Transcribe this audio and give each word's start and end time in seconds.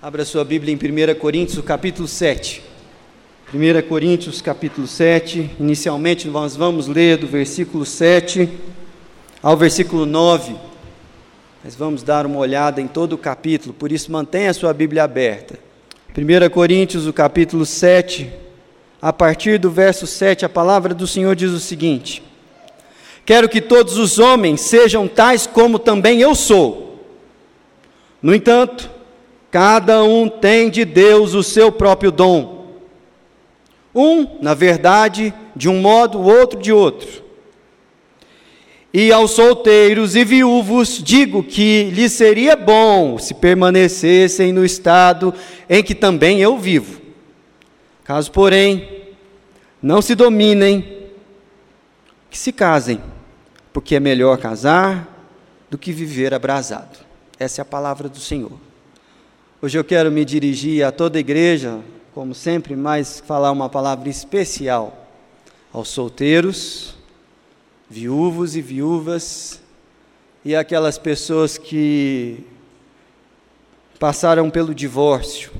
Abra 0.00 0.26
sua 0.26 0.44
Bíblia 0.44 0.74
em 0.74 0.76
1 0.76 1.18
Coríntios, 1.18 1.64
capítulo 1.64 2.06
7. 2.06 2.62
1 3.52 3.88
Coríntios, 3.88 4.42
capítulo 4.42 4.86
7. 4.86 5.52
Inicialmente 5.58 6.28
nós 6.28 6.54
vamos 6.54 6.86
ler 6.86 7.16
do 7.16 7.26
versículo 7.26 7.86
7 7.86 8.46
ao 9.42 9.56
versículo 9.56 10.04
9. 10.04 10.54
Mas 11.64 11.74
vamos 11.74 12.02
dar 12.02 12.26
uma 12.26 12.38
olhada 12.38 12.78
em 12.78 12.86
todo 12.86 13.14
o 13.14 13.18
capítulo, 13.18 13.72
por 13.72 13.90
isso 13.90 14.12
mantenha 14.12 14.50
a 14.50 14.54
sua 14.54 14.74
Bíblia 14.74 15.02
aberta. 15.02 15.58
1 16.14 16.50
Coríntios, 16.50 17.06
o 17.06 17.12
capítulo 17.12 17.64
7, 17.64 18.30
a 19.00 19.14
partir 19.14 19.58
do 19.58 19.70
verso 19.70 20.06
7, 20.06 20.44
a 20.44 20.48
palavra 20.48 20.92
do 20.92 21.06
Senhor 21.06 21.34
diz 21.34 21.52
o 21.52 21.58
seguinte: 21.58 22.22
Quero 23.24 23.48
que 23.48 23.62
todos 23.62 23.96
os 23.96 24.18
homens 24.18 24.60
sejam 24.60 25.08
tais 25.08 25.46
como 25.46 25.78
também 25.78 26.20
eu 26.20 26.34
sou. 26.34 27.02
No 28.20 28.34
entanto, 28.34 28.95
Cada 29.56 30.04
um 30.04 30.28
tem 30.28 30.68
de 30.68 30.84
Deus 30.84 31.32
o 31.32 31.42
seu 31.42 31.72
próprio 31.72 32.10
dom. 32.10 32.74
Um, 33.94 34.36
na 34.42 34.52
verdade, 34.52 35.32
de 35.56 35.66
um 35.66 35.80
modo, 35.80 36.18
o 36.18 36.24
outro 36.24 36.60
de 36.60 36.74
outro. 36.74 37.24
E 38.92 39.10
aos 39.10 39.30
solteiros 39.30 40.14
e 40.14 40.26
viúvos 40.26 41.02
digo 41.02 41.42
que 41.42 41.84
lhes 41.84 42.12
seria 42.12 42.54
bom 42.54 43.16
se 43.16 43.32
permanecessem 43.32 44.52
no 44.52 44.62
estado 44.62 45.32
em 45.70 45.82
que 45.82 45.94
também 45.94 46.38
eu 46.38 46.58
vivo. 46.58 47.00
Caso, 48.04 48.30
porém, 48.30 49.06
não 49.80 50.02
se 50.02 50.14
dominem, 50.14 51.08
que 52.28 52.38
se 52.38 52.52
casem, 52.52 53.00
porque 53.72 53.96
é 53.96 54.00
melhor 54.00 54.36
casar 54.36 55.08
do 55.70 55.78
que 55.78 55.92
viver 55.92 56.34
abrasado. 56.34 56.98
Essa 57.38 57.62
é 57.62 57.62
a 57.62 57.64
palavra 57.64 58.06
do 58.06 58.20
Senhor. 58.20 58.65
Hoje 59.62 59.78
eu 59.78 59.84
quero 59.84 60.12
me 60.12 60.22
dirigir 60.22 60.84
a 60.84 60.92
toda 60.92 61.16
a 61.16 61.20
igreja, 61.20 61.80
como 62.12 62.34
sempre, 62.34 62.76
mas 62.76 63.22
falar 63.26 63.50
uma 63.50 63.70
palavra 63.70 64.06
especial 64.06 65.08
aos 65.72 65.88
solteiros, 65.88 66.94
viúvos 67.88 68.54
e 68.54 68.60
viúvas 68.60 69.58
e 70.44 70.54
aquelas 70.54 70.98
pessoas 70.98 71.56
que 71.56 72.44
passaram 73.98 74.50
pelo 74.50 74.74
divórcio. 74.74 75.50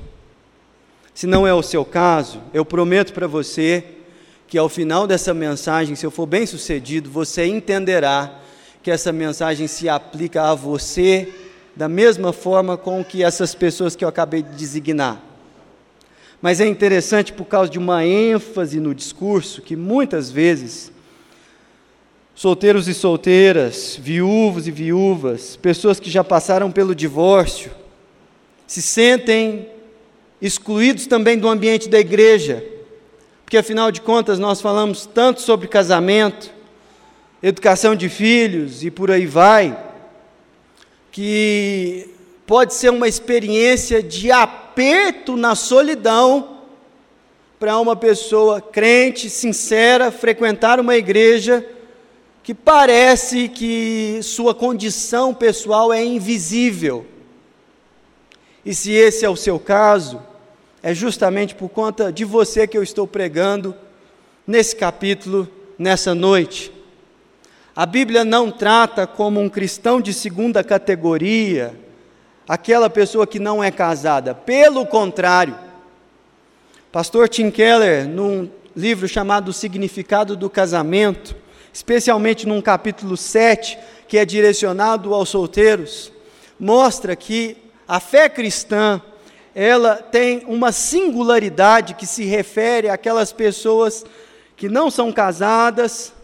Se 1.15 1.27
não 1.27 1.47
é 1.47 1.55
o 1.55 1.63
seu 1.63 1.83
caso, 1.83 2.43
eu 2.53 2.67
prometo 2.67 3.15
para 3.15 3.27
você 3.27 3.83
que 4.47 4.59
ao 4.59 4.69
final 4.69 5.07
dessa 5.07 5.33
mensagem, 5.33 5.97
se 5.97 6.05
eu 6.05 6.11
for 6.11 6.27
bem 6.27 6.45
sucedido, 6.45 7.09
você 7.09 7.47
entenderá 7.47 8.43
que 8.83 8.91
essa 8.91 9.11
mensagem 9.11 9.67
se 9.67 9.89
aplica 9.89 10.51
a 10.51 10.55
você 10.55 11.46
da 11.77 11.89
mesma 11.89 12.33
forma 12.33 12.79
com 12.79 13.05
que 13.05 13.23
essas 13.23 13.55
pessoas 13.55 13.95
que 13.95 14.03
eu 14.03 14.09
acabei 14.09 14.43
de 14.43 14.57
designar. 14.57 15.23
Mas 16.41 16.59
é 16.59 16.67
interessante 16.67 17.35
por 17.35 17.45
causa 17.45 17.71
de 17.71 17.79
uma 17.79 18.05
ênfase 18.05 18.81
no 18.81 18.95
discurso 18.95 19.61
que 19.61 19.77
muitas 19.77 20.31
vezes 20.31 20.91
solteiros 22.35 22.89
e 22.89 22.95
solteiras, 22.95 23.99
viúvos 24.01 24.67
e 24.67 24.71
viúvas, 24.71 25.57
pessoas 25.57 26.01
que 26.01 26.11
já 26.11 26.25
passaram 26.25 26.73
pelo 26.73 26.95
divórcio, 26.95 27.71
se 28.67 28.81
sentem 28.81 29.69
excluídos 30.41 31.07
também 31.07 31.39
do 31.39 31.49
ambiente 31.49 31.89
da 31.89 31.99
igreja, 31.99 32.65
porque 33.45 33.57
afinal 33.57 33.91
de 33.91 34.01
contas 34.01 34.39
nós 34.39 34.61
falamos 34.61 35.07
tanto 35.07 35.41
sobre 35.41 35.69
casamento, 35.69 36.51
educação 37.43 37.95
de 37.95 38.09
filhos 38.09 38.83
e 38.83 38.91
por 38.91 39.11
aí 39.11 39.27
vai 39.27 39.86
que 41.11 42.11
pode 42.47 42.75
ser 42.75 42.91
uma 42.91 43.09
experiência 43.09 44.03
de 44.03 44.31
aperto 44.31 45.37
na 45.37 45.55
solidão 45.55 46.59
para 47.59 47.79
uma 47.79 47.97
pessoa 47.97 48.61
crente, 48.61 49.31
sincera, 49.31 50.11
frequentar 50.11 50.79
uma 50.79 50.97
igreja 50.97 51.67
que 52.43 52.55
parece 52.55 53.49
que 53.49 54.21
sua 54.23 54.55
condição 54.55 55.35
pessoal 55.35 55.93
é 55.93 56.05
invisível. 56.05 57.05
E 58.65 58.75
se 58.75 58.93
esse 58.93 59.25
é 59.25 59.29
o 59.29 59.35
seu 59.35 59.59
caso, 59.59 60.23
é 60.83 60.95
justamente 60.95 61.55
por 61.55 61.69
conta 61.69 62.13
de 62.13 62.25
você 62.25 62.67
que 62.67 62.79
eu 62.79 62.83
estou 62.83 63.07
pregando 63.07 63.75
nesse 64.47 64.77
capítulo, 64.77 65.49
nessa 65.77 66.15
noite. 66.15 66.76
A 67.77 67.85
Bíblia 67.85 68.25
não 68.25 68.51
trata 68.51 69.07
como 69.07 69.39
um 69.39 69.51
cristão 69.51 70.01
de 70.01 70.15
segunda 70.15 70.65
categoria 70.65 71.79
aquela 72.49 72.89
pessoa 72.89 73.27
que 73.27 73.39
não 73.39 73.63
é 73.63 73.71
casada. 73.71 74.35
Pelo 74.35 74.87
contrário, 74.87 75.55
Pastor 76.91 77.29
Tim 77.29 77.51
Keller, 77.51 78.09
num 78.09 78.49
livro 78.75 79.07
chamado 79.07 79.49
O 79.49 79.53
Significado 79.53 80.35
do 80.35 80.49
Casamento, 80.49 81.37
especialmente 81.71 82.49
num 82.49 82.63
capítulo 82.63 83.15
7, 83.15 83.79
que 84.09 84.17
é 84.17 84.25
direcionado 84.25 85.13
aos 85.13 85.29
solteiros, 85.29 86.11
mostra 86.59 87.15
que 87.15 87.59
a 87.87 88.01
fé 88.01 88.27
cristã, 88.31 89.03
ela 89.55 89.97
tem 89.97 90.45
uma 90.47 90.73
singularidade 90.73 91.93
que 91.93 92.07
se 92.07 92.25
refere 92.25 92.89
àquelas 92.89 93.33
pessoas 93.33 94.03
que 94.57 94.67
não 94.67 94.91
são 94.91 95.13
casadas, 95.13 96.16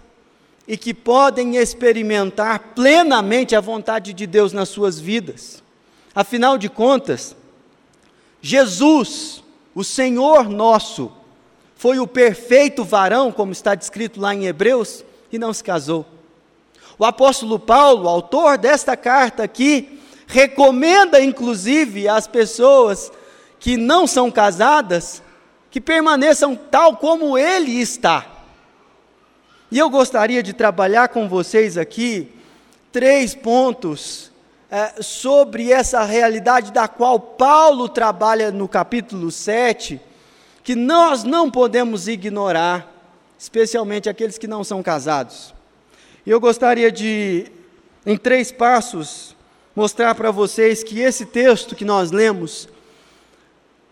e 0.67 0.77
que 0.77 0.95
podem 0.95 1.57
experimentar 1.57 2.73
plenamente 2.75 3.57
a 3.57 3.61
vontade 3.61 4.13
de 4.13 4.27
Deus 4.27 4.53
nas 4.53 4.69
suas 4.69 4.99
vidas. 4.99 5.63
Afinal 6.15 6.57
de 6.57 6.69
contas, 6.69 7.35
Jesus, 8.41 9.43
o 9.75 9.83
Senhor 9.83 10.49
nosso, 10.49 11.11
foi 11.75 11.99
o 11.99 12.07
perfeito 12.07 12.85
varão, 12.85 13.33
como 13.33 13.51
está 13.53 13.75
descrito 13.75 14.21
lá 14.21 14.35
em 14.35 14.47
Hebreus, 14.47 15.05
e 15.33 15.39
não 15.39 15.53
se 15.53 15.65
casou. 15.65 16.07
O 16.99 17.05
apóstolo 17.05 17.59
Paulo, 17.59 18.09
autor 18.09 18.59
desta 18.59 18.97
carta 18.97 19.43
aqui, 19.43 20.01
recomenda 20.27 21.21
inclusive 21.21 22.09
às 22.09 22.27
pessoas 22.27 23.11
que 23.59 23.77
não 23.77 24.07
são 24.07 24.31
casadas 24.31 25.23
que 25.71 25.81
permaneçam 25.81 26.55
tal 26.55 26.97
como 26.97 27.37
ele 27.37 27.81
está. 27.81 28.32
E 29.73 29.79
eu 29.79 29.89
gostaria 29.89 30.43
de 30.43 30.53
trabalhar 30.53 31.09
com 31.09 31.27
vocês 31.27 31.79
aqui 31.79 32.31
três 32.93 33.35
pontos 33.35 34.31
é, 34.71 35.01
sobre 35.01 35.73
essa 35.73 36.05
realidade 36.05 36.71
da 36.71 36.87
qual 36.87 37.19
Paulo 37.19 37.89
trabalha 37.89 38.51
no 38.51 38.69
capítulo 38.69 39.31
7, 39.31 39.99
que 40.63 40.75
nós 40.75 41.25
não 41.25 41.51
podemos 41.51 42.07
ignorar, 42.07 42.87
especialmente 43.39 44.11
aqueles 44.11 44.37
que 44.37 44.47
não 44.47 44.63
são 44.63 44.83
casados. 44.83 45.55
E 46.27 46.31
eu 46.31 46.39
gostaria 46.39 46.93
de, 46.93 47.51
em 48.05 48.19
três 48.19 48.53
passos, 48.53 49.35
mostrar 49.75 50.15
para 50.15 50.31
vocês 50.31 50.85
que 50.85 51.01
esse 51.01 51.25
texto 51.25 51.75
que 51.75 51.87
nós 51.87 52.11
lemos 52.11 52.69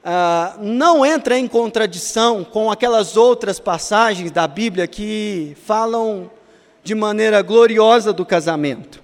ah, 0.04 0.56
não 0.58 1.04
entra 1.04 1.38
em 1.38 1.46
contradição 1.46 2.42
com 2.42 2.70
aquelas 2.70 3.16
outras 3.16 3.60
passagens 3.60 4.30
da 4.30 4.46
Bíblia 4.46 4.86
que 4.86 5.56
falam 5.64 6.30
de 6.82 6.94
maneira 6.94 7.42
gloriosa 7.42 8.12
do 8.12 8.24
casamento. 8.24 9.02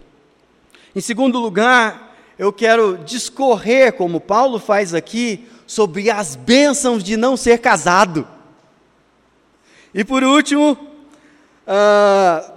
Em 0.94 1.00
segundo 1.00 1.38
lugar, 1.38 2.16
eu 2.38 2.52
quero 2.52 2.98
discorrer, 2.98 3.92
como 3.92 4.20
Paulo 4.20 4.58
faz 4.58 4.94
aqui, 4.94 5.46
sobre 5.66 6.10
as 6.10 6.34
bênçãos 6.36 7.04
de 7.04 7.16
não 7.16 7.36
ser 7.36 7.58
casado. 7.58 8.26
E 9.92 10.04
por 10.04 10.22
último, 10.22 10.78
ah, 11.66 12.52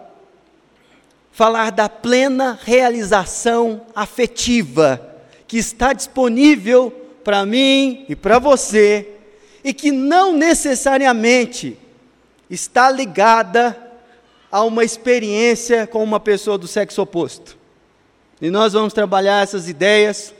falar 1.31 1.71
da 1.71 1.89
plena 1.89 2.57
realização 2.61 3.81
afetiva 3.95 5.05
que 5.47 5.57
está 5.57 5.93
disponível 5.93 6.98
para 7.23 7.45
mim 7.45 8.05
e 8.07 8.15
para 8.15 8.39
você, 8.39 9.07
e 9.63 9.73
que 9.73 9.91
não 9.91 10.33
necessariamente 10.33 11.77
está 12.49 12.89
ligada 12.89 13.77
a 14.51 14.63
uma 14.63 14.83
experiência 14.83 15.85
com 15.85 16.03
uma 16.03 16.19
pessoa 16.19 16.57
do 16.57 16.67
sexo 16.67 17.01
oposto. 17.01 17.57
E 18.41 18.49
nós 18.49 18.73
vamos 18.73 18.93
trabalhar 18.93 19.43
essas 19.43 19.67
ideias 19.67 20.33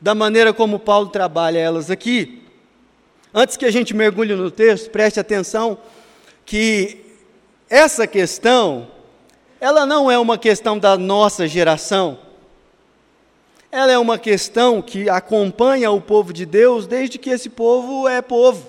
da 0.00 0.14
maneira 0.14 0.52
como 0.52 0.78
Paulo 0.78 1.08
trabalha 1.08 1.58
elas 1.58 1.90
aqui. 1.90 2.42
Antes 3.32 3.56
que 3.56 3.64
a 3.64 3.70
gente 3.70 3.94
mergulhe 3.94 4.34
no 4.34 4.50
texto, 4.50 4.90
preste 4.90 5.20
atenção 5.20 5.78
que 6.44 7.04
essa 7.68 8.06
questão, 8.06 8.88
ela 9.60 9.84
não 9.84 10.10
é 10.10 10.18
uma 10.18 10.38
questão 10.38 10.78
da 10.78 10.96
nossa 10.96 11.46
geração, 11.46 12.18
ela 13.70 13.92
é 13.92 13.98
uma 13.98 14.18
questão 14.18 14.80
que 14.80 15.08
acompanha 15.10 15.90
o 15.90 16.00
povo 16.00 16.32
de 16.32 16.46
Deus 16.46 16.86
desde 16.86 17.18
que 17.18 17.30
esse 17.30 17.50
povo 17.50 18.08
é 18.08 18.22
povo. 18.22 18.66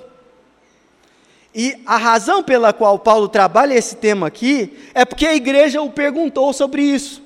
E 1.56 1.82
a 1.86 1.98
razão 1.98 2.44
pela 2.44 2.74
qual 2.74 3.00
Paulo 3.00 3.28
trabalha 3.28 3.74
esse 3.74 3.96
tema 3.96 4.28
aqui 4.28 4.78
é 4.94 5.04
porque 5.06 5.26
a 5.26 5.36
igreja 5.36 5.82
o 5.82 5.90
perguntou 5.90 6.52
sobre 6.54 6.82
isso. 6.82 7.24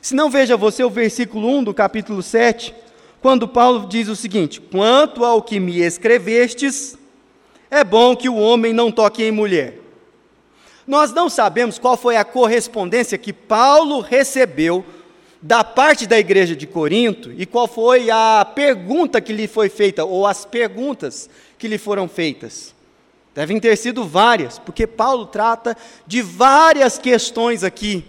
Se 0.00 0.14
não 0.14 0.30
veja 0.30 0.56
você 0.56 0.84
o 0.84 0.90
versículo 0.90 1.48
1 1.58 1.64
do 1.64 1.74
capítulo 1.74 2.22
7, 2.22 2.74
quando 3.20 3.48
Paulo 3.48 3.86
diz 3.86 4.08
o 4.08 4.16
seguinte: 4.16 4.60
Quanto 4.60 5.24
ao 5.24 5.42
que 5.42 5.58
me 5.58 5.80
escrevestes, 5.80 6.96
é 7.70 7.82
bom 7.82 8.16
que 8.16 8.28
o 8.28 8.36
homem 8.36 8.72
não 8.72 8.90
toque 8.92 9.24
em 9.24 9.32
mulher. 9.32 9.80
Nós 10.86 11.12
não 11.12 11.28
sabemos 11.28 11.78
qual 11.78 11.96
foi 11.96 12.16
a 12.16 12.24
correspondência 12.24 13.18
que 13.18 13.32
Paulo 13.32 14.00
recebeu 14.00 14.84
da 15.40 15.62
parte 15.62 16.06
da 16.06 16.18
igreja 16.18 16.56
de 16.56 16.66
Corinto 16.66 17.32
e 17.36 17.46
qual 17.46 17.68
foi 17.68 18.10
a 18.10 18.44
pergunta 18.44 19.20
que 19.20 19.32
lhe 19.32 19.46
foi 19.46 19.68
feita, 19.68 20.04
ou 20.04 20.26
as 20.26 20.44
perguntas 20.44 21.30
que 21.58 21.68
lhe 21.68 21.78
foram 21.78 22.08
feitas. 22.08 22.74
Devem 23.34 23.60
ter 23.60 23.76
sido 23.76 24.04
várias, 24.04 24.58
porque 24.58 24.86
Paulo 24.86 25.26
trata 25.26 25.76
de 26.06 26.20
várias 26.22 26.98
questões 26.98 27.62
aqui. 27.62 28.04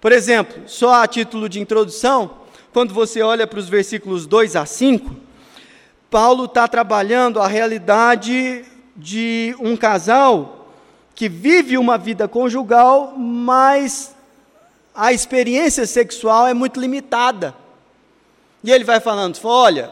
Por 0.00 0.12
exemplo, 0.12 0.62
só 0.66 1.02
a 1.02 1.06
título 1.08 1.48
de 1.48 1.60
introdução, 1.60 2.38
quando 2.72 2.94
você 2.94 3.20
olha 3.20 3.46
para 3.46 3.58
os 3.58 3.68
versículos 3.68 4.26
2 4.26 4.56
a 4.56 4.64
5, 4.64 5.14
Paulo 6.08 6.44
está 6.44 6.68
trabalhando 6.68 7.40
a 7.40 7.46
realidade 7.46 8.64
de 8.96 9.56
um 9.58 9.76
casal 9.76 10.68
que 11.14 11.28
vive 11.28 11.76
uma 11.76 11.98
vida 11.98 12.28
conjugal, 12.28 13.14
mas 13.16 14.14
a 14.94 15.12
experiência 15.12 15.86
sexual 15.86 16.46
é 16.46 16.54
muito 16.54 16.80
limitada. 16.80 17.54
E 18.62 18.70
ele 18.70 18.84
vai 18.84 19.00
falando: 19.00 19.38
olha, 19.44 19.90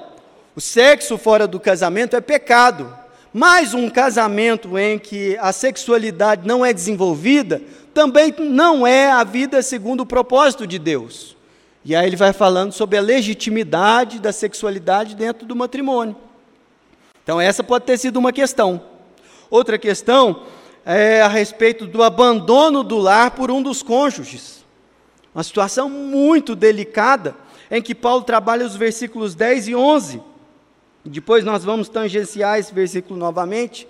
o 0.55 0.61
sexo 0.61 1.17
fora 1.17 1.47
do 1.47 1.58
casamento 1.58 2.17
é 2.17 2.20
pecado, 2.20 2.97
mas 3.32 3.75
um 3.75 3.88
casamento 3.88 4.79
em 4.79 4.99
que 4.99 5.37
a 5.41 5.52
sexualidade 5.52 6.47
não 6.47 6.64
é 6.64 6.73
desenvolvida 6.73 7.62
também 7.93 8.35
não 8.38 8.87
é 8.87 9.11
a 9.11 9.25
vida 9.25 9.62
segundo 9.62 10.02
o 10.02 10.06
propósito 10.06 10.67
de 10.67 10.79
Deus. 10.79 11.37
E 11.85 11.94
aí 11.94 12.06
ele 12.06 12.17
vai 12.17 12.32
falando 12.32 12.73
sobre 12.73 12.99
a 12.99 13.00
legitimidade 13.00 14.20
da 14.20 14.32
sexualidade 14.32 15.17
dentro 15.17 15.47
do 15.47 15.56
matrimônio. 15.56 16.17
Então, 17.23 17.41
essa 17.41 17.62
pode 17.62 17.85
ter 17.85 17.99
sido 17.99 18.19
uma 18.19 18.32
questão. 18.32 18.82
Outra 19.50 19.79
questão 19.79 20.43
é, 20.85 21.23
a 21.23 21.29
respeito 21.29 21.87
do 21.87 22.02
abandono 22.02 22.82
do 22.82 22.99
lar 22.99 23.32
por 23.32 23.50
um 23.50 23.62
dos 23.62 23.82
cônjuges. 23.82 24.60
Uma 25.35 25.44
situação 25.44 25.88
muito 25.88 26.56
delicada, 26.56 27.37
em 27.71 27.81
que 27.81 27.94
Paulo 27.94 28.25
trabalha 28.25 28.67
os 28.67 28.75
versículos 28.75 29.35
10 29.35 29.69
e 29.69 29.75
11. 29.75 30.21
Depois 31.05 31.44
nós 31.44 31.65
vamos 31.65 31.88
tangenciar 31.88 32.59
esse 32.59 32.75
versículo 32.75 33.19
novamente. 33.19 33.87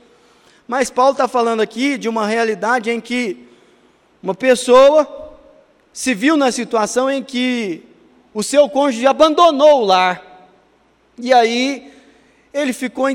Mas 0.69 0.91
Paulo 0.91 1.13
está 1.13 1.27
falando 1.27 1.61
aqui 1.61 1.99
de 1.99 2.09
uma 2.09 2.27
realidade 2.27 2.91
em 2.91 3.01
que 3.01 3.49
uma 4.23 4.35
pessoa 4.35 5.39
se 5.93 6.15
viu 6.15 6.37
na 6.37 6.53
situação 6.53 7.11
em 7.11 7.23
que 7.23 7.83
o 8.33 8.43
seu 8.43 8.69
cônjuge 8.69 9.07
abandonou 9.07 9.83
o 9.83 9.85
lar. 9.85 10.49
E 11.19 11.33
aí 11.33 11.93
ele 12.53 12.73
ficou 12.73 13.07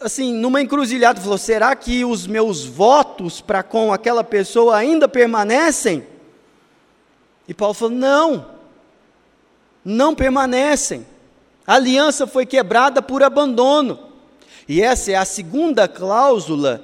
assim, 0.00 0.32
numa 0.34 0.60
encruzilhada, 0.60 1.20
falou: 1.20 1.38
será 1.38 1.74
que 1.74 2.04
os 2.04 2.26
meus 2.26 2.64
votos 2.64 3.40
para 3.40 3.62
com 3.62 3.92
aquela 3.92 4.22
pessoa 4.22 4.76
ainda 4.76 5.08
permanecem? 5.08 6.06
E 7.52 7.54
Paulo 7.54 7.74
falou: 7.74 7.94
não, 7.94 8.46
não 9.84 10.14
permanecem. 10.14 11.06
A 11.66 11.74
aliança 11.74 12.26
foi 12.26 12.46
quebrada 12.46 13.02
por 13.02 13.22
abandono. 13.22 13.98
E 14.66 14.80
essa 14.80 15.12
é 15.12 15.16
a 15.16 15.26
segunda 15.26 15.86
cláusula 15.86 16.82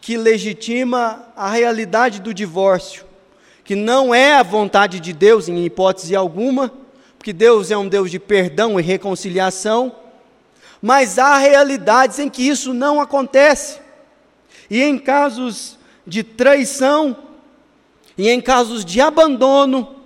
que 0.00 0.16
legitima 0.16 1.28
a 1.36 1.48
realidade 1.48 2.20
do 2.20 2.34
divórcio, 2.34 3.04
que 3.62 3.76
não 3.76 4.12
é 4.12 4.34
a 4.34 4.42
vontade 4.42 4.98
de 4.98 5.12
Deus 5.12 5.48
em 5.48 5.64
hipótese 5.64 6.16
alguma, 6.16 6.72
porque 7.16 7.32
Deus 7.32 7.70
é 7.70 7.78
um 7.78 7.88
Deus 7.88 8.10
de 8.10 8.18
perdão 8.18 8.80
e 8.80 8.82
reconciliação 8.82 9.94
mas 10.80 11.18
há 11.18 11.36
realidades 11.38 12.18
em 12.18 12.28
que 12.28 12.46
isso 12.46 12.72
não 12.72 13.00
acontece. 13.00 13.80
E 14.70 14.82
em 14.82 14.98
casos 14.98 15.78
de 16.06 16.22
traição, 16.22 17.16
e 18.16 18.28
em 18.28 18.40
casos 18.40 18.84
de 18.84 19.00
abandono, 19.00 19.96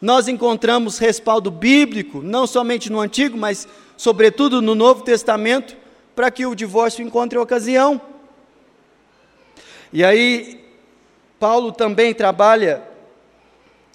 nós 0.00 0.28
encontramos 0.28 0.98
respaldo 0.98 1.50
bíblico, 1.50 2.22
não 2.22 2.46
somente 2.46 2.90
no 2.90 3.00
Antigo, 3.00 3.36
mas 3.36 3.68
sobretudo 3.96 4.62
no 4.62 4.74
Novo 4.74 5.02
Testamento, 5.02 5.76
para 6.14 6.30
que 6.30 6.46
o 6.46 6.54
divórcio 6.54 7.04
encontre 7.04 7.38
ocasião. 7.38 8.00
E 9.92 10.04
aí, 10.04 10.64
Paulo 11.38 11.72
também 11.72 12.14
trabalha 12.14 12.82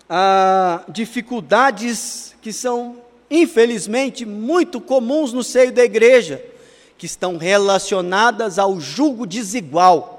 a 0.07 0.83
ah, 0.87 0.91
dificuldades 0.91 2.35
que 2.41 2.53
são 2.53 2.97
infelizmente, 3.29 4.25
muito 4.25 4.79
comuns 4.79 5.33
no 5.33 5.43
seio 5.43 5.71
da 5.71 5.83
igreja, 5.83 6.43
que 6.97 7.05
estão 7.05 7.37
relacionadas 7.37 8.59
ao 8.59 8.79
julgo 8.79 9.25
desigual. 9.25 10.14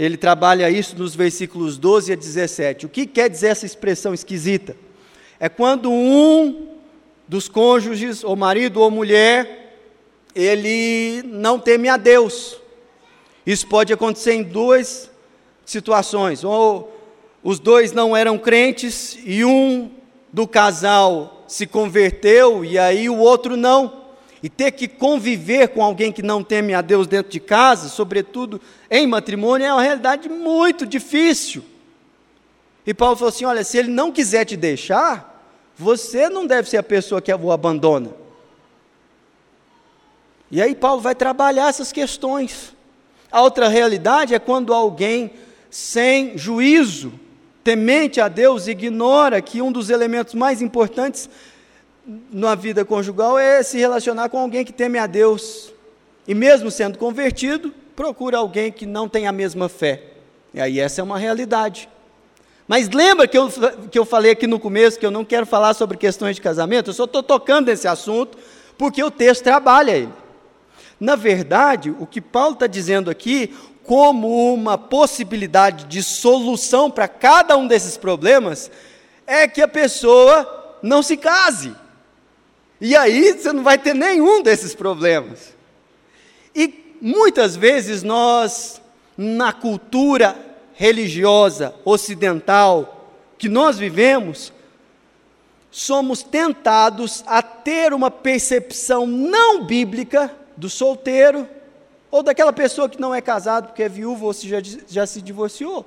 Ele 0.00 0.16
trabalha 0.16 0.70
isso 0.70 0.96
nos 0.96 1.14
versículos 1.14 1.76
12 1.76 2.14
a 2.14 2.16
17. 2.16 2.86
O 2.86 2.88
que 2.88 3.04
quer 3.04 3.28
dizer 3.28 3.48
essa 3.48 3.66
expressão 3.66 4.14
esquisita? 4.14 4.74
É 5.38 5.46
quando 5.46 5.92
um 5.92 6.68
dos 7.28 7.50
cônjuges, 7.50 8.24
ou 8.24 8.34
marido 8.34 8.80
ou 8.80 8.90
mulher, 8.90 9.76
ele 10.34 11.22
não 11.26 11.58
teme 11.58 11.90
a 11.90 11.98
Deus. 11.98 12.56
Isso 13.44 13.66
pode 13.66 13.92
acontecer 13.92 14.32
em 14.32 14.42
duas 14.42 15.10
situações. 15.66 16.44
Ou 16.44 16.98
os 17.44 17.60
dois 17.60 17.92
não 17.92 18.16
eram 18.16 18.38
crentes 18.38 19.18
e 19.22 19.44
um 19.44 19.90
do 20.32 20.48
casal 20.48 21.44
se 21.46 21.66
converteu 21.66 22.64
e 22.64 22.78
aí 22.78 23.10
o 23.10 23.18
outro 23.18 23.54
não. 23.54 23.99
E 24.42 24.48
ter 24.48 24.72
que 24.72 24.88
conviver 24.88 25.68
com 25.68 25.82
alguém 25.82 26.10
que 26.10 26.22
não 26.22 26.42
teme 26.42 26.72
a 26.72 26.80
Deus 26.80 27.06
dentro 27.06 27.30
de 27.30 27.38
casa, 27.38 27.88
sobretudo 27.88 28.60
em 28.90 29.06
matrimônio, 29.06 29.66
é 29.66 29.72
uma 29.72 29.82
realidade 29.82 30.28
muito 30.28 30.86
difícil. 30.86 31.62
E 32.86 32.94
Paulo 32.94 33.16
falou 33.16 33.28
assim: 33.28 33.44
olha, 33.44 33.62
se 33.62 33.76
ele 33.76 33.90
não 33.90 34.10
quiser 34.10 34.44
te 34.46 34.56
deixar, 34.56 35.44
você 35.76 36.28
não 36.28 36.46
deve 36.46 36.68
ser 36.68 36.78
a 36.78 36.82
pessoa 36.82 37.20
que 37.20 37.32
o 37.32 37.52
abandona. 37.52 38.10
E 40.50 40.60
aí 40.60 40.74
Paulo 40.74 41.00
vai 41.00 41.14
trabalhar 41.14 41.68
essas 41.68 41.92
questões. 41.92 42.74
A 43.30 43.42
outra 43.42 43.68
realidade 43.68 44.34
é 44.34 44.38
quando 44.38 44.74
alguém 44.74 45.30
sem 45.70 46.36
juízo 46.36 47.12
temente 47.62 48.20
a 48.20 48.26
Deus 48.26 48.66
ignora 48.66 49.40
que 49.40 49.62
um 49.62 49.70
dos 49.70 49.90
elementos 49.90 50.34
mais 50.34 50.60
importantes 50.60 51.28
na 52.06 52.54
vida 52.54 52.84
conjugal 52.84 53.38
é 53.38 53.62
se 53.62 53.78
relacionar 53.78 54.28
com 54.28 54.38
alguém 54.38 54.64
que 54.64 54.72
teme 54.72 54.98
a 54.98 55.06
Deus. 55.06 55.72
E 56.26 56.34
mesmo 56.34 56.70
sendo 56.70 56.98
convertido, 56.98 57.74
procura 57.94 58.38
alguém 58.38 58.72
que 58.72 58.86
não 58.86 59.08
tem 59.08 59.26
a 59.26 59.32
mesma 59.32 59.68
fé. 59.68 60.02
E 60.54 60.60
aí 60.60 60.80
essa 60.80 61.00
é 61.00 61.04
uma 61.04 61.18
realidade. 61.18 61.88
Mas 62.66 62.88
lembra 62.88 63.26
que 63.26 63.36
eu, 63.36 63.48
que 63.90 63.98
eu 63.98 64.04
falei 64.04 64.32
aqui 64.32 64.46
no 64.46 64.60
começo 64.60 64.98
que 64.98 65.04
eu 65.04 65.10
não 65.10 65.24
quero 65.24 65.44
falar 65.44 65.74
sobre 65.74 65.96
questões 65.96 66.36
de 66.36 66.42
casamento? 66.42 66.90
Eu 66.90 66.94
só 66.94 67.04
estou 67.04 67.22
tocando 67.22 67.66
nesse 67.66 67.88
assunto 67.88 68.38
porque 68.78 69.02
o 69.02 69.10
texto 69.10 69.42
trabalha 69.42 69.90
ele. 69.92 70.12
Na 70.98 71.16
verdade, 71.16 71.90
o 71.98 72.06
que 72.06 72.20
Paulo 72.20 72.54
está 72.54 72.66
dizendo 72.66 73.10
aqui, 73.10 73.54
como 73.82 74.54
uma 74.54 74.78
possibilidade 74.78 75.86
de 75.86 76.02
solução 76.02 76.90
para 76.90 77.08
cada 77.08 77.56
um 77.56 77.66
desses 77.66 77.96
problemas 77.96 78.70
é 79.26 79.48
que 79.48 79.60
a 79.60 79.68
pessoa 79.68 80.78
não 80.82 81.02
se 81.02 81.16
case. 81.16 81.74
E 82.80 82.96
aí 82.96 83.32
você 83.32 83.52
não 83.52 83.62
vai 83.62 83.76
ter 83.76 83.94
nenhum 83.94 84.42
desses 84.42 84.74
problemas. 84.74 85.54
E 86.54 86.96
muitas 87.00 87.54
vezes 87.54 88.02
nós, 88.02 88.80
na 89.16 89.52
cultura 89.52 90.36
religiosa 90.74 91.74
ocidental 91.84 93.12
que 93.36 93.48
nós 93.48 93.78
vivemos, 93.78 94.52
somos 95.70 96.22
tentados 96.22 97.22
a 97.26 97.42
ter 97.42 97.92
uma 97.92 98.10
percepção 98.10 99.06
não 99.06 99.64
bíblica 99.64 100.34
do 100.56 100.68
solteiro 100.68 101.46
ou 102.10 102.22
daquela 102.22 102.52
pessoa 102.52 102.88
que 102.88 103.00
não 103.00 103.14
é 103.14 103.20
casado 103.20 103.68
porque 103.68 103.82
é 103.82 103.88
viúva 103.88 104.26
ou 104.26 104.32
se 104.32 104.48
já, 104.48 104.58
já 104.88 105.06
se 105.06 105.22
divorciou. 105.22 105.86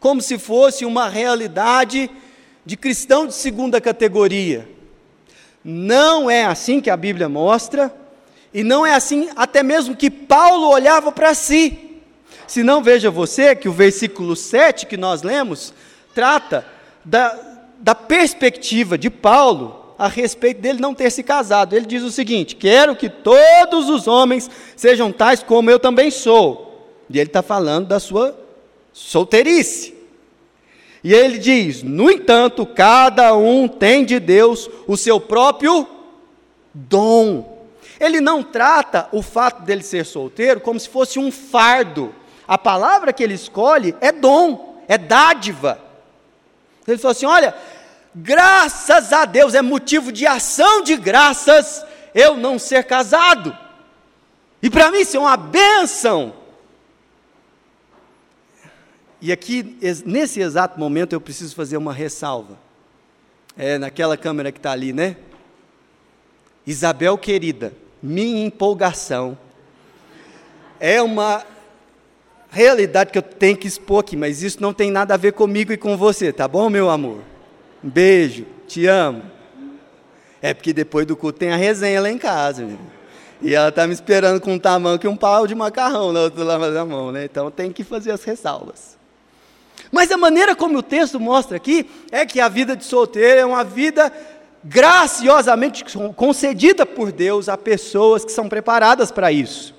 Como 0.00 0.20
se 0.20 0.38
fosse 0.38 0.84
uma 0.84 1.08
realidade 1.08 2.10
de 2.64 2.76
cristão 2.76 3.26
de 3.26 3.34
segunda 3.34 3.80
categoria. 3.80 4.68
Não 5.64 6.30
é 6.30 6.44
assim 6.44 6.80
que 6.80 6.90
a 6.90 6.96
Bíblia 6.96 7.28
mostra, 7.28 7.94
e 8.52 8.62
não 8.62 8.84
é 8.84 8.94
assim 8.94 9.28
até 9.36 9.62
mesmo 9.62 9.96
que 9.96 10.10
Paulo 10.10 10.68
olhava 10.68 11.10
para 11.12 11.34
si. 11.34 12.00
Se 12.46 12.62
não, 12.62 12.82
veja 12.82 13.10
você 13.10 13.54
que 13.54 13.68
o 13.68 13.72
versículo 13.72 14.36
7 14.36 14.86
que 14.86 14.96
nós 14.96 15.22
lemos 15.22 15.72
trata 16.14 16.66
da, 17.04 17.38
da 17.78 17.94
perspectiva 17.94 18.98
de 18.98 19.08
Paulo 19.08 19.94
a 19.98 20.08
respeito 20.08 20.60
dele 20.60 20.80
não 20.80 20.94
ter 20.94 21.10
se 21.10 21.22
casado. 21.22 21.74
Ele 21.74 21.86
diz 21.86 22.02
o 22.02 22.10
seguinte: 22.10 22.56
Quero 22.56 22.96
que 22.96 23.08
todos 23.08 23.88
os 23.88 24.06
homens 24.06 24.50
sejam 24.76 25.12
tais 25.12 25.42
como 25.42 25.70
eu 25.70 25.78
também 25.78 26.10
sou. 26.10 26.90
E 27.08 27.18
ele 27.18 27.28
está 27.28 27.42
falando 27.42 27.86
da 27.86 28.00
sua 28.00 28.36
solteirice. 28.92 29.94
E 31.04 31.12
ele 31.12 31.38
diz: 31.38 31.82
no 31.82 32.10
entanto, 32.10 32.64
cada 32.64 33.34
um 33.34 33.66
tem 33.66 34.04
de 34.04 34.20
Deus 34.20 34.70
o 34.86 34.96
seu 34.96 35.20
próprio 35.20 35.86
dom. 36.72 37.66
Ele 37.98 38.20
não 38.20 38.42
trata 38.42 39.08
o 39.12 39.22
fato 39.22 39.62
dele 39.62 39.82
ser 39.82 40.04
solteiro 40.04 40.60
como 40.60 40.78
se 40.78 40.88
fosse 40.88 41.18
um 41.18 41.30
fardo. 41.30 42.14
A 42.46 42.58
palavra 42.58 43.12
que 43.12 43.22
ele 43.22 43.34
escolhe 43.34 43.94
é 44.00 44.10
dom, 44.10 44.82
é 44.88 44.98
dádiva. 44.98 45.78
Ele 46.86 46.98
falou 46.98 47.12
assim: 47.12 47.26
olha, 47.26 47.54
graças 48.14 49.12
a 49.12 49.24
Deus, 49.24 49.54
é 49.54 49.62
motivo 49.62 50.12
de 50.12 50.26
ação 50.26 50.82
de 50.82 50.96
graças 50.96 51.84
eu 52.14 52.36
não 52.36 52.58
ser 52.58 52.84
casado. 52.84 53.56
E 54.62 54.70
para 54.70 54.90
mim 54.90 55.00
isso 55.00 55.16
é 55.16 55.20
uma 55.20 55.36
benção. 55.36 56.41
E 59.24 59.30
aqui, 59.30 59.78
nesse 60.04 60.40
exato 60.40 60.80
momento, 60.80 61.12
eu 61.12 61.20
preciso 61.20 61.54
fazer 61.54 61.76
uma 61.76 61.92
ressalva. 61.92 62.58
É 63.56 63.78
naquela 63.78 64.16
câmera 64.16 64.50
que 64.50 64.58
está 64.58 64.72
ali, 64.72 64.92
né? 64.92 65.16
Isabel 66.66 67.16
querida, 67.16 67.72
minha 68.02 68.44
empolgação 68.44 69.38
é 70.80 71.00
uma 71.00 71.44
realidade 72.50 73.12
que 73.12 73.18
eu 73.18 73.22
tenho 73.22 73.56
que 73.56 73.68
expor 73.68 74.00
aqui, 74.00 74.16
mas 74.16 74.42
isso 74.42 74.60
não 74.60 74.74
tem 74.74 74.90
nada 74.90 75.14
a 75.14 75.16
ver 75.16 75.34
comigo 75.34 75.72
e 75.72 75.76
com 75.76 75.96
você, 75.96 76.32
tá 76.32 76.48
bom, 76.48 76.68
meu 76.68 76.90
amor? 76.90 77.20
Um 77.82 77.88
beijo, 77.88 78.44
te 78.66 78.88
amo. 78.88 79.22
É 80.40 80.52
porque 80.52 80.72
depois 80.72 81.06
do 81.06 81.16
culto 81.16 81.38
tem 81.38 81.52
a 81.52 81.56
resenha 81.56 82.00
lá 82.00 82.10
em 82.10 82.18
casa, 82.18 82.64
meu. 82.64 82.78
E 83.40 83.54
ela 83.54 83.68
está 83.68 83.86
me 83.86 83.92
esperando 83.92 84.40
com 84.40 84.54
um 84.54 84.58
tamanho 84.58 84.98
que 84.98 85.06
um 85.06 85.16
pau 85.16 85.46
de 85.46 85.54
macarrão 85.54 86.12
na 86.12 86.22
outra 86.22 86.42
lava 86.42 86.72
da 86.72 86.84
mão, 86.84 87.12
né? 87.12 87.24
Então 87.24 87.52
tem 87.52 87.70
que 87.70 87.84
fazer 87.84 88.10
as 88.10 88.24
ressalvas. 88.24 89.00
Mas 89.92 90.10
a 90.10 90.16
maneira 90.16 90.56
como 90.56 90.78
o 90.78 90.82
texto 90.82 91.20
mostra 91.20 91.58
aqui 91.58 91.88
é 92.10 92.24
que 92.24 92.40
a 92.40 92.48
vida 92.48 92.74
de 92.74 92.82
solteiro 92.82 93.40
é 93.40 93.44
uma 93.44 93.62
vida 93.62 94.10
graciosamente 94.64 95.84
concedida 96.16 96.86
por 96.86 97.12
Deus 97.12 97.46
a 97.48 97.58
pessoas 97.58 98.24
que 98.24 98.32
são 98.32 98.48
preparadas 98.48 99.10
para 99.10 99.30
isso. 99.30 99.74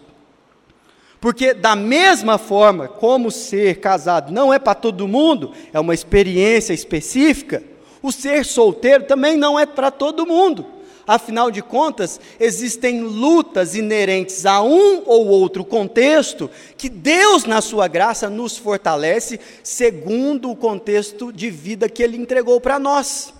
Porque, 1.19 1.53
da 1.53 1.75
mesma 1.75 2.37
forma 2.37 2.87
como 2.87 3.31
ser 3.31 3.79
casado 3.79 4.31
não 4.31 4.53
é 4.53 4.59
para 4.59 4.75
todo 4.75 5.07
mundo, 5.07 5.51
é 5.73 5.79
uma 5.79 5.93
experiência 5.93 6.73
específica, 6.73 7.63
o 8.01 8.11
ser 8.11 8.45
solteiro 8.45 9.05
também 9.05 9.35
não 9.35 9.57
é 9.57 9.65
para 9.65 9.89
todo 9.89 10.27
mundo. 10.27 10.67
Afinal 11.05 11.51
de 11.51 11.61
contas, 11.61 12.19
existem 12.39 13.01
lutas 13.01 13.75
inerentes 13.75 14.45
a 14.45 14.61
um 14.61 15.03
ou 15.05 15.27
outro 15.27 15.65
contexto 15.65 16.49
que 16.77 16.87
Deus, 16.87 17.43
na 17.43 17.59
sua 17.59 17.87
graça, 17.89 18.29
nos 18.29 18.57
fortalece 18.57 19.39
segundo 19.61 20.49
o 20.49 20.55
contexto 20.55 21.33
de 21.33 21.49
vida 21.49 21.89
que 21.89 22.01
Ele 22.01 22.15
entregou 22.15 22.61
para 22.61 22.79
nós. 22.79 23.33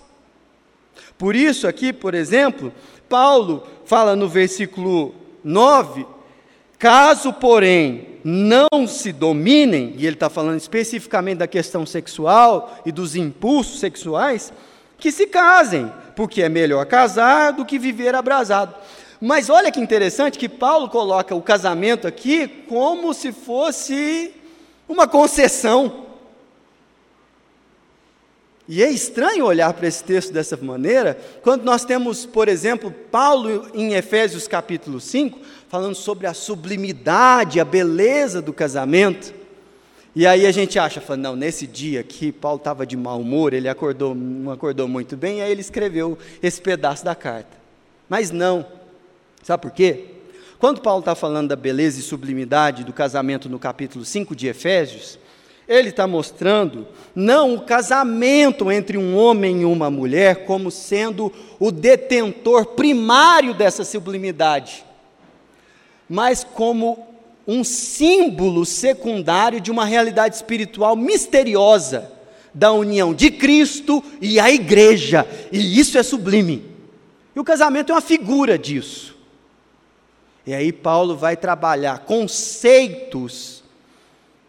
Por 1.16 1.34
isso, 1.34 1.66
aqui, 1.66 1.92
por 1.92 2.14
exemplo, 2.14 2.72
Paulo 3.08 3.62
fala 3.86 4.14
no 4.14 4.28
versículo 4.28 5.14
9: 5.42 6.06
caso, 6.78 7.32
porém, 7.32 8.14
não 8.24 8.86
se 8.86 9.12
dominem, 9.12 9.94
e 9.96 10.06
ele 10.06 10.16
está 10.16 10.28
falando 10.28 10.58
especificamente 10.58 11.38
da 11.38 11.46
questão 11.46 11.86
sexual 11.86 12.74
e 12.84 12.92
dos 12.92 13.16
impulsos 13.16 13.80
sexuais, 13.80 14.52
que 15.04 15.12
se 15.12 15.26
casem, 15.26 15.92
porque 16.16 16.42
é 16.42 16.48
melhor 16.48 16.86
casar 16.86 17.52
do 17.52 17.62
que 17.62 17.78
viver 17.78 18.14
abrasado. 18.14 18.74
Mas 19.20 19.50
olha 19.50 19.70
que 19.70 19.78
interessante 19.78 20.38
que 20.38 20.48
Paulo 20.48 20.88
coloca 20.88 21.34
o 21.34 21.42
casamento 21.42 22.08
aqui 22.08 22.48
como 22.48 23.12
se 23.12 23.30
fosse 23.30 24.32
uma 24.88 25.06
concessão. 25.06 26.06
E 28.66 28.82
é 28.82 28.88
estranho 28.88 29.44
olhar 29.44 29.74
para 29.74 29.86
esse 29.86 30.02
texto 30.02 30.32
dessa 30.32 30.56
maneira, 30.56 31.20
quando 31.42 31.64
nós 31.64 31.84
temos, 31.84 32.24
por 32.24 32.48
exemplo, 32.48 32.90
Paulo 32.90 33.68
em 33.74 33.92
Efésios 33.92 34.48
capítulo 34.48 34.98
5, 35.02 35.38
falando 35.68 35.96
sobre 35.96 36.26
a 36.26 36.32
sublimidade, 36.32 37.60
a 37.60 37.64
beleza 37.66 38.40
do 38.40 38.54
casamento. 38.54 39.34
E 40.16 40.26
aí 40.26 40.46
a 40.46 40.52
gente 40.52 40.78
acha, 40.78 41.00
fala, 41.00 41.16
não, 41.16 41.34
nesse 41.34 41.66
dia 41.66 42.02
que 42.04 42.30
Paulo 42.30 42.58
estava 42.58 42.86
de 42.86 42.96
mau 42.96 43.20
humor, 43.20 43.52
ele 43.52 43.68
acordou, 43.68 44.14
não 44.14 44.52
acordou 44.52 44.86
muito 44.86 45.16
bem, 45.16 45.42
aí 45.42 45.50
ele 45.50 45.60
escreveu 45.60 46.16
esse 46.40 46.60
pedaço 46.60 47.04
da 47.04 47.16
carta. 47.16 47.56
Mas 48.08 48.30
não. 48.30 48.64
Sabe 49.42 49.62
por 49.62 49.72
quê? 49.72 50.04
Quando 50.58 50.80
Paulo 50.80 51.00
está 51.00 51.16
falando 51.16 51.48
da 51.48 51.56
beleza 51.56 51.98
e 51.98 52.02
sublimidade 52.02 52.84
do 52.84 52.92
casamento 52.92 53.48
no 53.48 53.58
capítulo 53.58 54.04
5 54.04 54.36
de 54.36 54.46
Efésios, 54.46 55.18
ele 55.66 55.88
está 55.88 56.06
mostrando 56.06 56.86
não 57.14 57.54
o 57.54 57.62
casamento 57.62 58.70
entre 58.70 58.96
um 58.96 59.16
homem 59.16 59.62
e 59.62 59.64
uma 59.64 59.90
mulher 59.90 60.44
como 60.44 60.70
sendo 60.70 61.32
o 61.58 61.72
detentor 61.72 62.66
primário 62.66 63.52
dessa 63.52 63.84
sublimidade, 63.84 64.84
mas 66.08 66.44
como 66.44 67.13
um 67.46 67.62
símbolo 67.62 68.64
secundário 68.64 69.60
de 69.60 69.70
uma 69.70 69.84
realidade 69.84 70.36
espiritual 70.36 70.96
misteriosa 70.96 72.10
da 72.52 72.72
união 72.72 73.12
de 73.12 73.30
Cristo 73.30 74.02
e 74.20 74.38
a 74.38 74.50
igreja, 74.50 75.26
e 75.50 75.78
isso 75.78 75.98
é 75.98 76.02
sublime. 76.02 76.64
E 77.34 77.40
o 77.40 77.44
casamento 77.44 77.90
é 77.90 77.94
uma 77.94 78.00
figura 78.00 78.56
disso. 78.56 79.14
E 80.46 80.54
aí 80.54 80.72
Paulo 80.72 81.16
vai 81.16 81.36
trabalhar 81.36 82.00
conceitos 82.00 83.62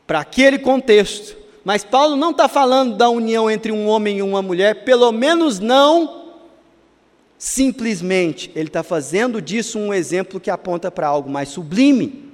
para 0.06 0.20
aquele 0.20 0.60
contexto. 0.60 1.36
Mas 1.64 1.84
Paulo 1.84 2.16
não 2.16 2.30
está 2.30 2.48
falando 2.48 2.96
da 2.96 3.10
união 3.10 3.50
entre 3.50 3.72
um 3.72 3.88
homem 3.88 4.20
e 4.20 4.22
uma 4.22 4.42
mulher, 4.42 4.84
pelo 4.84 5.12
menos 5.12 5.60
não 5.60 6.26
simplesmente. 7.40 8.52
Ele 8.56 8.68
está 8.68 8.84
fazendo 8.84 9.42
disso 9.42 9.80
um 9.80 9.94
exemplo 9.94 10.40
que 10.40 10.52
aponta 10.52 10.92
para 10.92 11.08
algo 11.08 11.30
mais 11.30 11.50
sublime. 11.50 12.25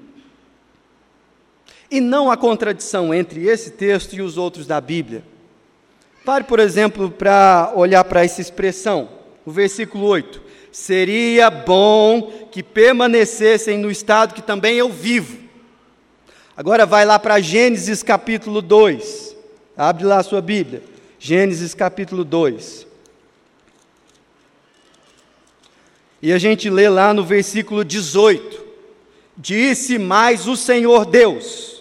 E 1.91 2.00
não 2.00 2.31
há 2.31 2.38
contradição 2.38 3.13
entre 3.13 3.45
esse 3.45 3.71
texto 3.71 4.13
e 4.13 4.21
os 4.21 4.38
outros 4.38 4.65
da 4.65 4.79
Bíblia. 4.79 5.25
Pare, 6.24 6.45
por 6.45 6.57
exemplo, 6.57 7.12
para 7.12 7.74
olhar 7.75 8.03
para 8.05 8.24
essa 8.24 8.39
expressão, 8.39 9.10
o 9.45 9.51
versículo 9.51 10.05
8: 10.05 10.41
Seria 10.71 11.50
bom 11.50 12.48
que 12.50 12.63
permanecessem 12.63 13.77
no 13.77 13.91
estado 13.91 14.33
que 14.33 14.41
também 14.41 14.77
eu 14.77 14.89
vivo. 14.89 15.38
Agora 16.55 16.86
vai 16.86 17.03
lá 17.03 17.19
para 17.19 17.41
Gênesis 17.41 18.01
capítulo 18.01 18.62
2. 18.62 19.36
Abre 19.75 20.05
lá 20.05 20.19
a 20.19 20.24
sua 20.24 20.41
Bíblia. 20.41 20.83
Gênesis 21.19 21.74
capítulo 21.74 22.24
2. 22.24 22.88
E 26.21 26.31
a 26.31 26.38
gente 26.38 26.69
lê 26.69 26.88
lá 26.88 27.13
no 27.13 27.25
versículo 27.25 27.83
18: 27.83 28.63
Disse 29.36 29.98
mais 29.98 30.48
o 30.48 30.55
Senhor 30.55 31.05
Deus: 31.05 31.81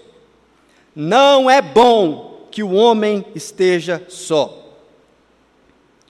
Não 0.95 1.49
é 1.51 1.63
bom 1.63 2.47
que 2.51 2.63
o 2.63 2.73
homem 2.73 3.25
esteja 3.35 4.03
só. 4.09 4.57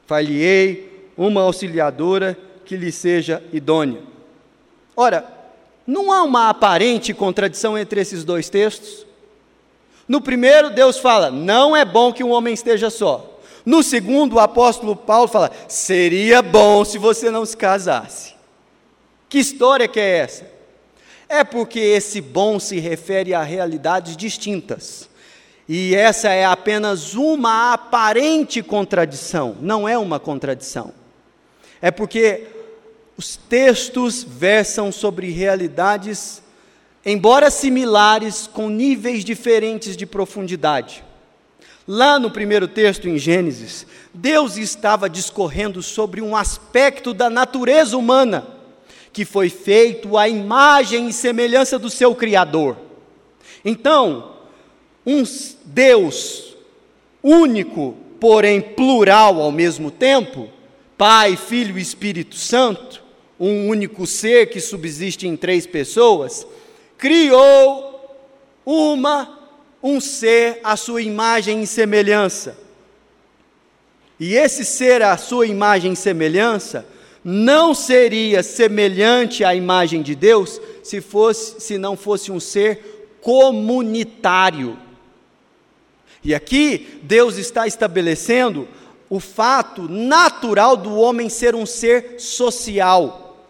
Falhei 0.06 1.10
uma 1.16 1.42
auxiliadora 1.42 2.36
que 2.64 2.76
lhe 2.76 2.90
seja 2.90 3.42
idônea. 3.52 4.00
Ora, 4.96 5.24
não 5.86 6.10
há 6.12 6.22
uma 6.22 6.48
aparente 6.48 7.12
contradição 7.12 7.76
entre 7.76 8.00
esses 8.00 8.24
dois 8.24 8.48
textos? 8.48 9.06
No 10.08 10.20
primeiro, 10.20 10.70
Deus 10.70 10.98
fala: 10.98 11.30
não 11.30 11.76
é 11.76 11.84
bom 11.84 12.12
que 12.12 12.24
um 12.24 12.30
homem 12.30 12.54
esteja 12.54 12.90
só. 12.90 13.38
No 13.64 13.82
segundo, 13.82 14.36
o 14.36 14.40
apóstolo 14.40 14.96
Paulo 14.96 15.28
fala: 15.28 15.50
seria 15.68 16.42
bom 16.42 16.84
se 16.84 16.98
você 16.98 17.30
não 17.30 17.44
se 17.44 17.56
casasse. 17.56 18.34
Que 19.28 19.38
história 19.38 19.86
que 19.86 20.00
é 20.00 20.18
essa? 20.18 20.59
É 21.32 21.44
porque 21.44 21.78
esse 21.78 22.20
bom 22.20 22.58
se 22.58 22.80
refere 22.80 23.32
a 23.32 23.44
realidades 23.44 24.16
distintas. 24.16 25.08
E 25.68 25.94
essa 25.94 26.28
é 26.30 26.44
apenas 26.44 27.14
uma 27.14 27.72
aparente 27.72 28.60
contradição, 28.64 29.56
não 29.60 29.88
é 29.88 29.96
uma 29.96 30.18
contradição. 30.18 30.92
É 31.80 31.88
porque 31.92 32.48
os 33.16 33.36
textos 33.36 34.24
versam 34.24 34.90
sobre 34.90 35.30
realidades, 35.30 36.42
embora 37.06 37.48
similares, 37.48 38.48
com 38.48 38.68
níveis 38.68 39.24
diferentes 39.24 39.96
de 39.96 40.06
profundidade. 40.06 41.04
Lá 41.86 42.18
no 42.18 42.32
primeiro 42.32 42.66
texto, 42.66 43.08
em 43.08 43.16
Gênesis, 43.16 43.86
Deus 44.12 44.56
estava 44.56 45.08
discorrendo 45.08 45.80
sobre 45.80 46.20
um 46.20 46.34
aspecto 46.34 47.14
da 47.14 47.30
natureza 47.30 47.96
humana, 47.96 48.59
que 49.12 49.24
foi 49.24 49.48
feito 49.48 50.16
à 50.16 50.28
imagem 50.28 51.08
e 51.08 51.12
semelhança 51.12 51.78
do 51.78 51.90
seu 51.90 52.14
Criador. 52.14 52.76
Então, 53.64 54.36
um 55.04 55.22
Deus 55.64 56.56
único, 57.22 57.96
porém 58.18 58.60
plural 58.60 59.40
ao 59.40 59.52
mesmo 59.52 59.90
tempo, 59.90 60.48
Pai, 60.96 61.36
Filho 61.36 61.78
e 61.78 61.82
Espírito 61.82 62.36
Santo, 62.36 63.02
um 63.38 63.68
único 63.68 64.06
ser 64.06 64.50
que 64.50 64.60
subsiste 64.60 65.26
em 65.26 65.36
três 65.36 65.66
pessoas, 65.66 66.46
criou 66.98 68.18
uma, 68.64 69.48
um 69.82 69.98
ser 69.98 70.60
à 70.62 70.76
sua 70.76 71.00
imagem 71.00 71.62
e 71.62 71.66
semelhança, 71.66 72.58
e 74.18 74.34
esse 74.34 74.66
ser 74.66 75.00
a 75.02 75.16
sua 75.16 75.46
imagem 75.46 75.92
e 75.92 75.96
semelhança, 75.96 76.86
não 77.24 77.74
seria 77.74 78.42
semelhante 78.42 79.44
à 79.44 79.54
imagem 79.54 80.02
de 80.02 80.14
Deus 80.14 80.60
se, 80.82 81.00
fosse, 81.00 81.60
se 81.60 81.76
não 81.76 81.96
fosse 81.96 82.32
um 82.32 82.40
ser 82.40 83.18
comunitário. 83.20 84.78
E 86.24 86.34
aqui 86.34 87.00
Deus 87.02 87.36
está 87.36 87.66
estabelecendo 87.66 88.66
o 89.08 89.18
fato 89.18 89.88
natural 89.88 90.76
do 90.76 90.94
homem 90.94 91.28
ser 91.28 91.54
um 91.54 91.66
ser 91.66 92.20
social, 92.20 93.46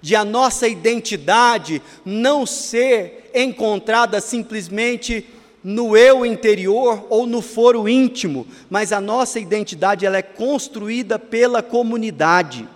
de 0.00 0.16
a 0.16 0.24
nossa 0.24 0.66
identidade 0.66 1.80
não 2.04 2.44
ser 2.44 3.30
encontrada 3.34 4.20
simplesmente 4.20 5.26
no 5.62 5.96
eu 5.96 6.26
interior 6.26 7.06
ou 7.08 7.26
no 7.26 7.40
foro 7.40 7.88
íntimo, 7.88 8.46
mas 8.68 8.92
a 8.92 9.00
nossa 9.00 9.38
identidade 9.38 10.04
ela 10.04 10.16
é 10.16 10.22
construída 10.22 11.18
pela 11.18 11.62
comunidade. 11.62 12.68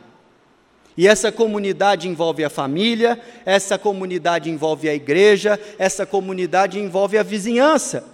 E 0.96 1.06
essa 1.06 1.30
comunidade 1.30 2.08
envolve 2.08 2.42
a 2.42 2.48
família, 2.48 3.20
essa 3.44 3.76
comunidade 3.78 4.50
envolve 4.50 4.88
a 4.88 4.94
igreja, 4.94 5.60
essa 5.78 6.06
comunidade 6.06 6.78
envolve 6.78 7.18
a 7.18 7.22
vizinhança, 7.22 8.04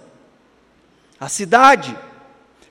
a 1.17 1.29
cidade, 1.29 1.95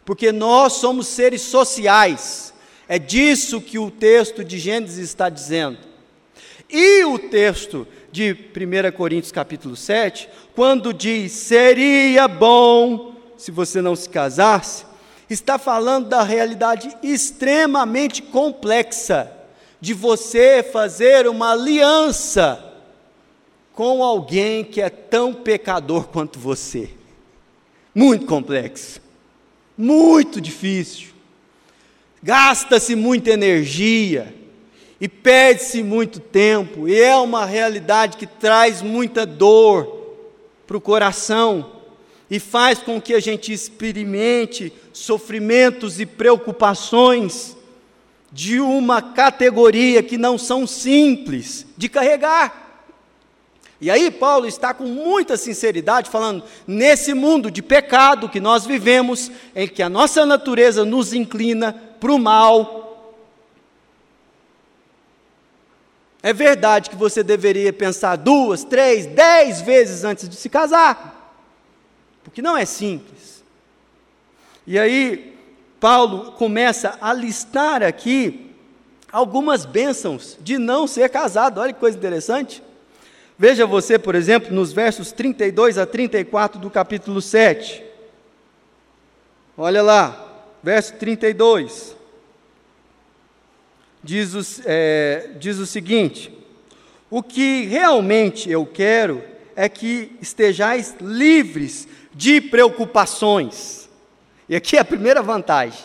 porque 0.05 0.31
nós 0.31 0.75
somos 0.75 1.07
seres 1.07 1.41
sociais. 1.41 2.53
É 2.87 2.99
disso 2.99 3.61
que 3.61 3.79
o 3.79 3.91
texto 3.91 4.45
de 4.45 4.59
Gênesis 4.59 4.99
está 4.99 5.31
dizendo. 5.31 5.79
E 6.69 7.05
o 7.05 7.19
texto 7.19 7.89
de 8.11 8.33
1 8.33 8.95
Coríntios 8.95 9.33
capítulo 9.33 9.77
7, 9.77 10.29
quando 10.55 10.93
diz 10.93 11.33
seria 11.33 12.29
bom 12.29 13.15
se 13.39 13.51
você 13.51 13.81
não 13.81 13.97
se 13.97 14.11
casasse, 14.11 14.85
está 15.31 15.59
falando 15.59 16.09
da 16.09 16.23
realidade 16.23 16.95
extremamente 17.03 18.21
complexa 18.21 19.42
de 19.83 19.93
você 19.93 20.63
fazer 20.63 21.27
uma 21.27 21.51
aliança 21.51 22.73
com 23.75 24.01
alguém 24.01 24.63
que 24.63 24.81
é 24.81 24.89
tão 24.89 25.35
pecador 25.35 26.07
quanto 26.07 26.39
você. 26.39 26.89
Muito 27.93 28.25
complexo, 28.25 29.01
muito 29.77 30.41
difícil. 30.41 31.09
Gasta-se 32.23 32.95
muita 32.95 33.31
energia 33.31 34.33
e 35.01 35.09
perde-se 35.09 35.83
muito 35.83 36.21
tempo, 36.21 36.89
e 36.89 36.95
é 36.95 37.17
uma 37.17 37.45
realidade 37.45 38.17
que 38.17 38.27
traz 38.27 38.83
muita 38.83 39.27
dor 39.27 40.15
para 40.65 40.77
o 40.77 40.81
coração 40.81 41.73
e 42.31 42.39
faz 42.39 42.79
com 42.79 43.01
que 43.01 43.15
a 43.15 43.21
gente 43.21 43.53
experimente 43.53 44.73
sofrimentos 44.93 45.99
e 45.99 46.07
preocupações 46.07 47.57
de 48.33 48.59
uma 48.59 49.03
categoria 49.03 50.03
que 50.03 50.17
não 50.17 50.39
são 50.39 50.67
simples 50.67 51.67
de 51.77 51.89
carregar. 51.89 52.63
E 53.79 53.91
aí, 53.91 54.11
Paulo 54.11 54.47
está 54.47 54.73
com 54.73 54.85
muita 54.85 55.37
sinceridade 55.37 56.09
falando: 56.09 56.45
nesse 56.67 57.13
mundo 57.13 57.51
de 57.51 57.61
pecado 57.61 58.29
que 58.29 58.41
nós 58.41 58.65
vivemos, 58.65 59.31
em 59.55 59.69
que 59.69 59.83
a 59.83 59.89
nossa 59.89 60.25
natureza 60.25 60.85
nos 60.85 61.13
inclina 61.13 61.73
para 62.01 62.13
o 62.13 62.19
mal, 62.19 62.83
é 66.23 66.33
verdade 66.33 66.89
que 66.89 66.97
você 66.97 67.25
deveria 67.25 67.73
pensar 67.73 68.17
duas, 68.17 68.63
três, 68.63 69.07
dez 69.07 69.61
vezes 69.61 70.05
antes 70.05 70.29
de 70.29 70.37
se 70.37 70.49
casar, 70.49 71.35
porque 72.23 72.41
não 72.41 72.57
é 72.57 72.65
simples. 72.65 73.43
E 74.65 74.79
aí, 74.79 75.32
Paulo 75.83 76.31
começa 76.39 76.97
a 77.01 77.13
listar 77.13 77.83
aqui 77.83 78.55
algumas 79.11 79.65
bênçãos 79.67 80.39
de 80.41 80.57
não 80.57 80.87
ser 80.87 81.11
casado. 81.11 81.59
Olha 81.59 81.73
que 81.73 81.81
coisa 81.81 81.99
interessante. 81.99 82.63
Veja 83.37 83.67
você, 83.67 83.99
por 83.99 84.15
exemplo, 84.15 84.55
nos 84.55 84.73
versos 84.73 85.11
32 85.11 85.79
a 85.79 85.85
34 85.85 86.61
do 86.61 86.71
capítulo 86.71 87.21
7. 87.21 87.83
Olha 89.59 89.83
lá, 89.83 90.45
verso 90.63 90.95
32. 90.99 91.97
Diz 94.05 94.35
o, 94.35 94.63
é, 94.65 95.33
diz 95.41 95.59
o 95.59 95.67
seguinte: 95.67 96.33
O 97.11 97.25
que 97.25 97.65
realmente 97.65 98.49
eu 98.49 98.65
quero 98.65 99.21
é 99.57 99.69
que 99.69 100.13
estejais 100.21 100.95
livres 101.01 101.89
de 102.15 102.41
preocupações 102.41 103.82
e 104.53 104.55
aqui 104.55 104.77
é 104.77 104.81
a 104.81 104.85
primeira 104.85 105.23
vantagem. 105.23 105.81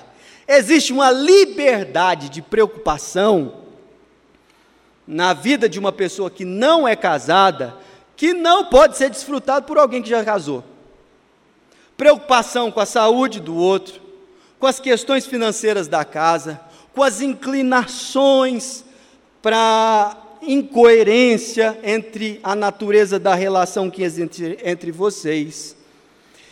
Existe 0.45 0.91
uma 0.91 1.09
liberdade 1.09 2.27
de 2.27 2.41
preocupação 2.41 3.61
na 5.07 5.33
vida 5.33 5.69
de 5.69 5.79
uma 5.79 5.93
pessoa 5.93 6.29
que 6.29 6.43
não 6.43 6.85
é 6.85 6.93
casada, 6.93 7.77
que 8.17 8.33
não 8.33 8.65
pode 8.65 8.97
ser 8.97 9.09
desfrutado 9.09 9.65
por 9.65 9.77
alguém 9.77 10.01
que 10.01 10.09
já 10.09 10.21
casou. 10.21 10.65
Preocupação 11.95 12.69
com 12.69 12.81
a 12.81 12.85
saúde 12.85 13.39
do 13.39 13.55
outro, 13.55 14.01
com 14.59 14.67
as 14.67 14.81
questões 14.81 15.25
financeiras 15.25 15.87
da 15.87 16.03
casa, 16.03 16.59
com 16.93 17.01
as 17.01 17.21
inclinações 17.21 18.83
para 19.41 20.13
incoerência 20.41 21.79
entre 21.85 22.41
a 22.43 22.53
natureza 22.53 23.17
da 23.17 23.33
relação 23.33 23.89
que 23.89 24.03
existe 24.03 24.57
entre 24.61 24.91
vocês. 24.91 25.73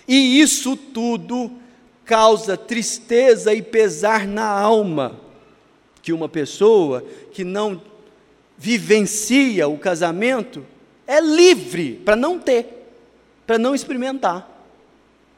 E 0.08 0.40
isso 0.40 0.78
tudo 0.78 1.65
causa 2.06 2.56
tristeza 2.56 3.54
e 3.54 3.62
pesar 3.62 4.28
na 4.28 4.48
alma 4.48 5.20
que 6.02 6.14
uma 6.14 6.30
pessoa 6.30 7.04
que 7.32 7.44
não 7.44 7.82
vivencia 8.58 9.68
o 9.68 9.78
casamento 9.78 10.66
é 11.08 11.20
livre 11.20 12.02
para 12.06 12.16
não 12.16 12.40
ter, 12.40 12.88
para 13.46 13.58
não 13.58 13.74
experimentar. 13.74 14.48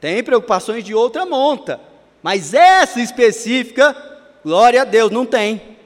Tem 0.00 0.22
preocupações 0.22 0.84
de 0.84 0.94
outra 0.94 1.26
monta, 1.26 1.80
mas 2.22 2.54
essa 2.54 3.00
específica, 3.00 3.96
glória 4.44 4.82
a 4.82 4.84
Deus, 4.84 5.10
não 5.10 5.26
tem. 5.26 5.76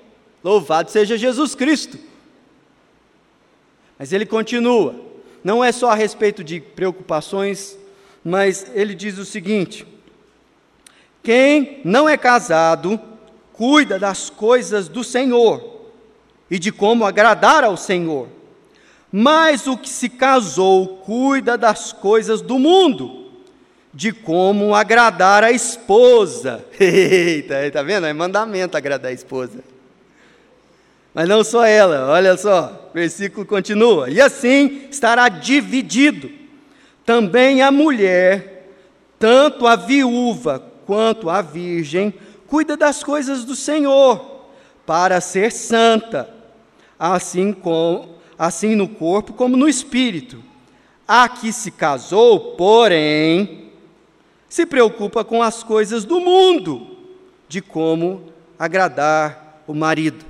Louvado 0.43 0.91
seja 0.91 1.17
Jesus 1.17 1.55
Cristo. 1.55 1.99
Mas 3.99 4.13
ele 4.13 4.27
continua, 4.27 4.97
não 5.45 5.63
é 5.63 5.71
só 5.71 5.91
a 5.91 5.95
respeito 5.95 6.43
de 6.43 6.61
preocupações, 6.61 7.79
mas 8.25 8.67
ele 8.75 8.95
diz 8.95 9.17
o 9.19 9.25
seguinte: 9.25 9.87
quem 11.23 11.81
não 11.85 12.09
é 12.09 12.17
casado 12.17 13.01
cuida 13.53 13.99
das 13.99 14.29
coisas 14.29 14.89
do 14.89 15.05
Senhor 15.05 15.83
e 16.51 16.59
de 16.59 16.73
como 16.73 17.05
agradar 17.05 17.63
ao 17.63 17.77
Senhor. 17.77 18.29
Mas 19.11 19.67
o 19.67 19.77
que 19.77 19.89
se 19.89 20.09
casou 20.09 20.99
cuida 20.99 21.57
das 21.57 21.93
coisas 21.93 22.41
do 22.41 22.59
mundo, 22.59 23.31
de 23.93 24.11
como 24.11 24.75
agradar 24.75 25.45
a 25.45 25.53
esposa. 25.53 26.65
Eita, 26.81 27.71
tá 27.71 27.83
vendo? 27.83 28.07
É 28.07 28.13
mandamento 28.13 28.77
agradar 28.77 29.11
a 29.11 29.15
esposa. 29.15 29.63
Mas 31.15 31.29
não 31.29 31.45
só 31.45 31.65
ela, 31.67 32.11
olha 32.11 32.37
só, 32.39 32.89
o 32.91 32.95
versículo 32.95 33.45
continua: 33.45 34.11
e 34.11 34.19
assim 34.19 34.89
estará 34.91 35.29
dividido 35.29 36.31
também 37.05 37.61
a 37.61 37.71
mulher, 37.71 38.67
tanto 39.19 39.67
a 39.67 39.77
viúva 39.77 40.72
quanto 40.93 41.31
a 41.31 41.41
virgem, 41.41 42.13
cuida 42.47 42.77
das 42.77 43.03
coisas 43.03 43.47
do 43.47 43.57
Senhor, 43.57 44.43
para 44.85 45.23
ser 45.23 45.51
santa, 45.51 46.29
assim, 46.99 47.51
com, 47.51 48.17
assim 48.39 48.75
no 48.75 48.87
corpo 48.87 49.33
como 49.33 49.57
no 49.57 49.67
espírito. 49.67 50.45
A 51.09 51.31
que 51.31 51.51
se 51.51 51.71
casou, 51.71 52.57
porém, 52.57 53.73
se 54.51 54.67
preocupa 54.67 55.25
com 55.25 55.43
as 55.43 55.63
coisas 55.63 56.05
do 56.05 56.21
mundo, 56.21 56.99
de 57.49 57.63
como 57.63 58.31
agradar 58.59 59.63
o 59.67 59.73
marido. 59.73 60.27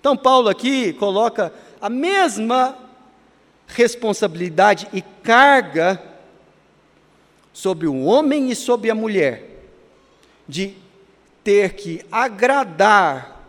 Então, 0.00 0.16
Paulo 0.16 0.48
aqui 0.48 0.92
coloca 0.94 1.52
a 1.80 1.88
mesma 1.88 2.76
responsabilidade 3.68 4.88
e 4.92 5.00
carga 5.00 6.07
sobre 7.58 7.88
o 7.88 8.04
homem 8.04 8.52
e 8.52 8.54
sobre 8.54 8.88
a 8.88 8.94
mulher, 8.94 9.64
de 10.46 10.76
ter 11.42 11.74
que 11.74 12.00
agradar 12.10 13.44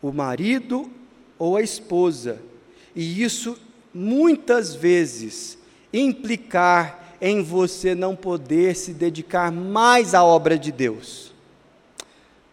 o 0.00 0.12
marido 0.12 0.88
ou 1.36 1.56
a 1.56 1.60
esposa, 1.60 2.40
e 2.94 3.24
isso 3.24 3.58
muitas 3.92 4.76
vezes 4.76 5.58
implicar 5.92 7.16
em 7.20 7.42
você 7.42 7.92
não 7.92 8.14
poder 8.14 8.76
se 8.76 8.92
dedicar 8.92 9.50
mais 9.50 10.14
à 10.14 10.22
obra 10.22 10.56
de 10.56 10.70
Deus. 10.70 11.32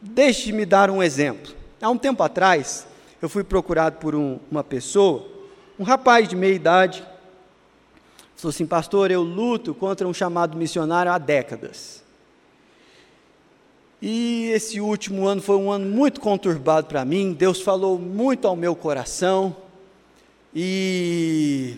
Deixe-me 0.01 0.65
dar 0.65 0.89
um 0.89 1.03
exemplo. 1.03 1.53
Há 1.79 1.91
um 1.91 1.97
tempo 1.97 2.23
atrás, 2.23 2.87
eu 3.21 3.29
fui 3.29 3.43
procurado 3.43 3.97
por 3.97 4.15
um, 4.15 4.39
uma 4.49 4.63
pessoa, 4.63 5.27
um 5.77 5.83
rapaz 5.83 6.27
de 6.27 6.35
meia 6.35 6.55
idade, 6.55 7.05
Falou 8.41 8.49
assim, 8.49 8.65
pastor, 8.65 9.11
eu 9.11 9.21
luto 9.21 9.71
contra 9.71 10.07
um 10.07 10.13
chamado 10.15 10.57
missionário 10.57 11.11
há 11.11 11.19
décadas. 11.19 12.03
E 14.01 14.49
esse 14.51 14.81
último 14.81 15.27
ano 15.27 15.43
foi 15.43 15.57
um 15.57 15.71
ano 15.71 15.85
muito 15.85 16.19
conturbado 16.19 16.87
para 16.87 17.05
mim. 17.05 17.33
Deus 17.33 17.61
falou 17.61 17.99
muito 17.99 18.47
ao 18.47 18.55
meu 18.55 18.75
coração. 18.75 19.55
E 20.55 21.77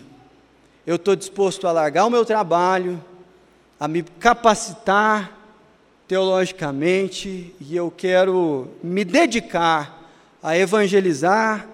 eu 0.86 0.96
estou 0.96 1.14
disposto 1.14 1.66
a 1.66 1.72
largar 1.72 2.06
o 2.06 2.10
meu 2.10 2.24
trabalho, 2.24 2.98
a 3.78 3.86
me 3.86 4.02
capacitar 4.02 5.38
teologicamente, 6.08 7.54
e 7.60 7.76
eu 7.76 7.90
quero 7.94 8.68
me 8.82 9.04
dedicar 9.04 10.02
a 10.42 10.56
evangelizar 10.56 11.68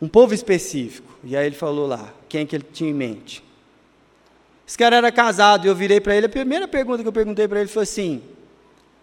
um 0.00 0.08
povo 0.08 0.32
específico. 0.32 1.18
E 1.22 1.36
aí 1.36 1.44
ele 1.44 1.54
falou 1.54 1.86
lá, 1.86 2.14
quem 2.30 2.46
que 2.46 2.56
ele 2.56 2.66
tinha 2.72 2.88
em 2.88 2.94
mente? 2.94 3.45
Esse 4.66 4.76
cara 4.76 4.96
era 4.96 5.12
casado 5.12 5.64
e 5.64 5.68
eu 5.68 5.74
virei 5.74 6.00
para 6.00 6.16
ele, 6.16 6.26
a 6.26 6.28
primeira 6.28 6.66
pergunta 6.66 7.02
que 7.02 7.08
eu 7.08 7.12
perguntei 7.12 7.46
para 7.46 7.60
ele 7.60 7.68
foi 7.68 7.84
assim: 7.84 8.20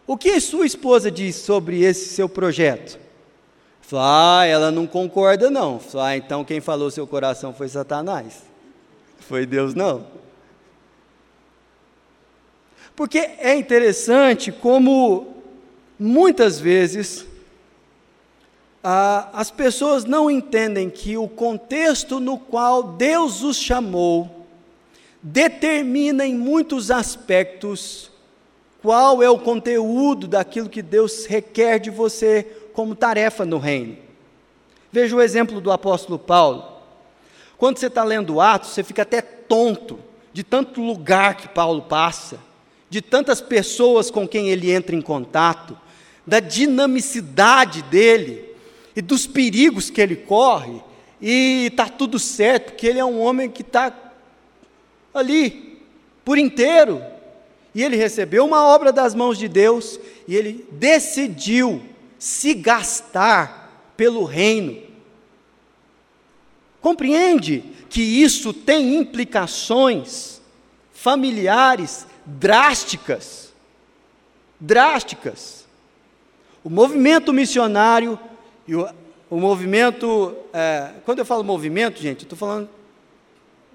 O 0.05 0.17
que 0.17 0.39
sua 0.41 0.65
esposa 0.65 1.09
diz 1.09 1.37
sobre 1.37 1.83
esse 1.83 2.13
seu 2.13 2.27
projeto? 2.27 2.99
Falou, 3.81 4.05
ah, 4.05 4.45
ela 4.45 4.71
não 4.71 4.87
concorda 4.87 5.49
não. 5.49 5.79
Falou, 5.79 6.07
ah, 6.07 6.17
então 6.17 6.43
quem 6.43 6.59
falou 6.59 6.91
seu 6.91 7.05
coração 7.07 7.53
foi 7.53 7.67
Satanás. 7.67 8.43
Foi 9.19 9.45
Deus 9.45 9.73
não. 9.73 10.05
Porque 12.95 13.17
é 13.19 13.55
interessante 13.55 14.51
como 14.51 15.33
muitas 15.97 16.59
vezes 16.59 17.25
ah, 18.83 19.29
as 19.33 19.49
pessoas 19.49 20.03
não 20.03 20.29
entendem 20.29 20.89
que 20.89 21.17
o 21.17 21.27
contexto 21.27 22.19
no 22.19 22.37
qual 22.37 22.83
Deus 22.83 23.43
os 23.43 23.57
chamou 23.57 24.42
determina 25.23 26.25
em 26.25 26.35
muitos 26.35 26.91
aspectos 26.91 28.11
qual 28.81 29.23
é 29.23 29.29
o 29.29 29.39
conteúdo 29.39 30.27
daquilo 30.27 30.67
que 30.67 30.81
Deus 30.81 31.25
requer 31.25 31.79
de 31.79 31.89
você 31.89 32.45
como 32.73 32.93
tarefa 32.93 33.45
no 33.45 33.57
reino. 33.57 33.97
Veja 34.91 35.15
o 35.15 35.21
exemplo 35.21 35.61
do 35.61 35.71
apóstolo 35.71 36.19
Paulo. 36.19 36.65
Quando 37.57 37.77
você 37.77 37.87
está 37.87 38.03
lendo 38.03 38.41
Atos, 38.41 38.71
você 38.71 38.83
fica 38.83 39.03
até 39.03 39.21
tonto 39.21 39.97
de 40.33 40.43
tanto 40.43 40.81
lugar 40.81 41.37
que 41.37 41.47
Paulo 41.47 41.83
passa, 41.83 42.37
de 42.89 43.01
tantas 43.01 43.39
pessoas 43.39 44.11
com 44.11 44.27
quem 44.27 44.49
ele 44.49 44.71
entra 44.71 44.93
em 44.93 45.01
contato, 45.01 45.77
da 46.27 46.41
dinamicidade 46.41 47.81
dele 47.83 48.49
e 48.95 49.01
dos 49.01 49.25
perigos 49.25 49.89
que 49.89 50.01
ele 50.01 50.15
corre, 50.15 50.81
e 51.21 51.67
está 51.71 51.87
tudo 51.87 52.19
certo, 52.19 52.71
porque 52.71 52.87
ele 52.87 52.99
é 52.99 53.05
um 53.05 53.21
homem 53.21 53.49
que 53.49 53.61
está 53.61 53.89
ali, 55.13 55.81
por 56.25 56.37
inteiro. 56.37 57.01
E 57.75 57.83
ele 57.83 57.95
recebeu 57.95 58.45
uma 58.45 58.65
obra 58.65 58.91
das 58.91 59.15
mãos 59.15 59.37
de 59.37 59.47
Deus 59.47 59.99
e 60.27 60.35
ele 60.35 60.67
decidiu 60.71 61.81
se 62.19 62.53
gastar 62.53 63.91
pelo 63.97 64.23
reino. 64.23 64.81
Compreende 66.81 67.63
que 67.89 68.01
isso 68.01 68.53
tem 68.53 68.95
implicações 68.95 70.41
familiares 70.91 72.05
drásticas. 72.25 73.53
Drásticas. 74.59 75.65
O 76.63 76.69
movimento 76.69 77.33
missionário 77.33 78.19
e 78.67 78.75
o, 78.75 78.87
o 79.29 79.37
movimento. 79.37 80.35
É, 80.53 80.91
quando 81.05 81.19
eu 81.19 81.25
falo 81.25 81.43
movimento, 81.43 82.01
gente, 82.01 82.23
estou 82.23 82.37
falando 82.37 82.69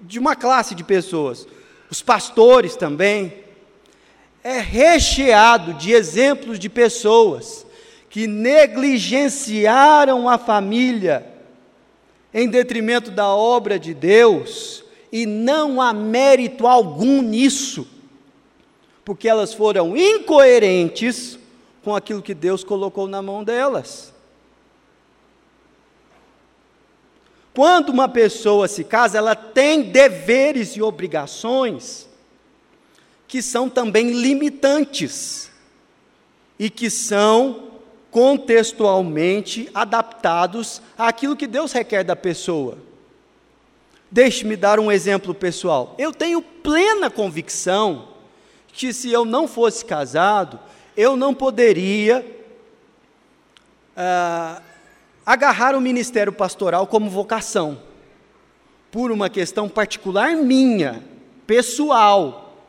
de 0.01 0.19
uma 0.19 0.35
classe 0.35 0.75
de 0.75 0.83
pessoas, 0.83 1.47
os 1.89 2.01
pastores 2.01 2.75
também, 2.75 3.33
é 4.43 4.59
recheado 4.59 5.73
de 5.73 5.91
exemplos 5.91 6.59
de 6.59 6.69
pessoas 6.69 7.65
que 8.09 8.27
negligenciaram 8.27 10.29
a 10.29 10.37
família 10.37 11.25
em 12.33 12.47
detrimento 12.47 13.11
da 13.11 13.27
obra 13.27 13.79
de 13.79 13.93
Deus, 13.93 14.83
e 15.11 15.25
não 15.25 15.81
há 15.81 15.91
mérito 15.91 16.67
algum 16.67 17.21
nisso, 17.21 17.87
porque 19.03 19.27
elas 19.27 19.53
foram 19.53 19.97
incoerentes 19.97 21.39
com 21.83 21.95
aquilo 21.95 22.21
que 22.21 22.35
Deus 22.35 22.63
colocou 22.63 23.07
na 23.07 23.21
mão 23.21 23.43
delas. 23.43 24.13
Quando 27.59 27.89
uma 27.89 28.07
pessoa 28.07 28.69
se 28.69 28.85
casa, 28.85 29.17
ela 29.17 29.35
tem 29.35 29.81
deveres 29.81 30.77
e 30.77 30.81
obrigações 30.81 32.07
que 33.27 33.41
são 33.41 33.67
também 33.67 34.11
limitantes 34.11 35.51
e 36.57 36.69
que 36.69 36.89
são 36.89 37.71
contextualmente 38.09 39.69
adaptados 39.73 40.81
àquilo 40.97 41.35
que 41.35 41.45
Deus 41.45 41.73
requer 41.73 42.05
da 42.05 42.15
pessoa. 42.15 42.77
Deixe-me 44.09 44.55
dar 44.55 44.79
um 44.79 44.89
exemplo 44.89 45.33
pessoal. 45.33 45.95
Eu 45.97 46.13
tenho 46.13 46.41
plena 46.41 47.09
convicção 47.09 48.07
que 48.71 48.93
se 48.93 49.11
eu 49.11 49.25
não 49.25 49.49
fosse 49.49 49.83
casado, 49.83 50.57
eu 50.95 51.17
não 51.17 51.33
poderia 51.33 52.25
ah, 53.97 54.61
agarrar 55.25 55.75
o 55.75 55.81
ministério 55.81 56.31
pastoral 56.31 56.87
como 56.87 57.09
vocação, 57.09 57.81
por 58.91 59.11
uma 59.11 59.29
questão 59.29 59.69
particular 59.69 60.35
minha, 60.35 61.03
pessoal. 61.45 62.65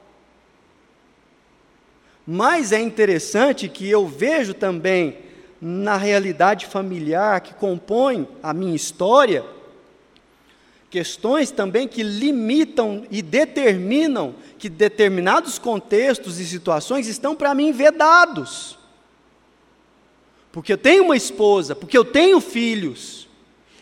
Mas 2.27 2.73
é 2.73 2.81
interessante 2.81 3.69
que 3.69 3.89
eu 3.89 4.07
vejo 4.07 4.55
também 4.55 5.19
na 5.61 5.97
realidade 5.97 6.67
familiar 6.67 7.41
que 7.41 7.55
compõe 7.55 8.29
a 8.43 8.53
minha 8.53 8.75
história, 8.75 9.45
questões 10.91 11.51
também 11.51 11.87
que 11.87 12.03
limitam 12.03 13.05
e 13.11 13.23
determinam 13.23 14.35
que 14.59 14.69
determinados 14.69 15.59
contextos 15.59 16.39
e 16.41 16.47
situações 16.47 17.07
estão 17.07 17.35
para 17.35 17.55
mim 17.55 17.73
vedados 17.73 18.80
porque 20.53 20.73
eu 20.73 20.79
tenho 20.79 21.05
uma 21.05 21.17
esposa, 21.17 21.75
porque 21.75 21.97
eu 21.97 22.05
tenho 22.05 22.41
filhos, 22.41 23.29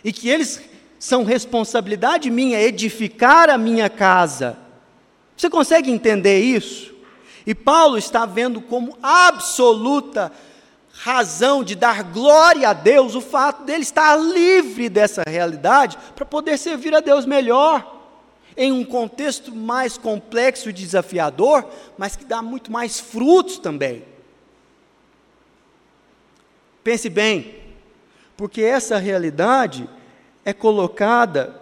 e 0.04 0.12
que 0.12 0.28
eles 0.28 0.60
são 0.98 1.24
responsabilidade 1.24 2.30
minha 2.30 2.60
edificar 2.60 3.48
a 3.48 3.56
minha 3.56 3.88
casa. 3.88 4.58
Você 5.36 5.48
consegue 5.48 5.90
entender 5.90 6.40
isso? 6.40 6.94
E 7.46 7.54
Paulo 7.54 7.96
está 7.96 8.26
vendo 8.26 8.60
como 8.60 8.98
absoluta 9.02 10.30
razão 10.92 11.62
de 11.62 11.76
dar 11.76 12.02
glória 12.02 12.68
a 12.68 12.72
Deus 12.72 13.14
o 13.14 13.20
fato 13.20 13.62
dele 13.64 13.82
estar 13.82 14.16
livre 14.16 14.88
dessa 14.88 15.22
realidade 15.26 15.96
para 16.14 16.26
poder 16.26 16.58
servir 16.58 16.94
a 16.94 17.00
Deus 17.00 17.24
melhor, 17.24 17.96
em 18.56 18.72
um 18.72 18.84
contexto 18.84 19.54
mais 19.54 19.96
complexo 19.96 20.68
e 20.68 20.72
desafiador, 20.72 21.64
mas 21.96 22.16
que 22.16 22.24
dá 22.24 22.42
muito 22.42 22.72
mais 22.72 22.98
frutos 22.98 23.58
também. 23.58 24.04
Pense 26.88 27.10
bem, 27.10 27.54
porque 28.34 28.62
essa 28.62 28.96
realidade 28.96 29.86
é 30.42 30.54
colocada 30.54 31.60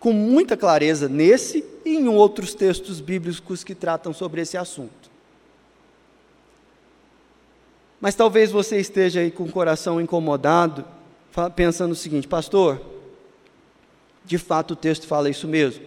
com 0.00 0.14
muita 0.14 0.56
clareza 0.56 1.10
nesse 1.10 1.62
e 1.84 1.94
em 1.94 2.08
outros 2.08 2.54
textos 2.54 3.02
bíblicos 3.02 3.62
que 3.62 3.74
tratam 3.74 4.14
sobre 4.14 4.40
esse 4.40 4.56
assunto. 4.56 5.10
Mas 8.00 8.14
talvez 8.14 8.50
você 8.50 8.80
esteja 8.80 9.20
aí 9.20 9.30
com 9.30 9.44
o 9.44 9.52
coração 9.52 10.00
incomodado, 10.00 10.82
pensando 11.54 11.92
o 11.92 11.96
seguinte, 11.96 12.26
pastor, 12.26 12.80
de 14.24 14.38
fato 14.38 14.70
o 14.70 14.76
texto 14.76 15.06
fala 15.06 15.28
isso 15.28 15.46
mesmo. 15.46 15.84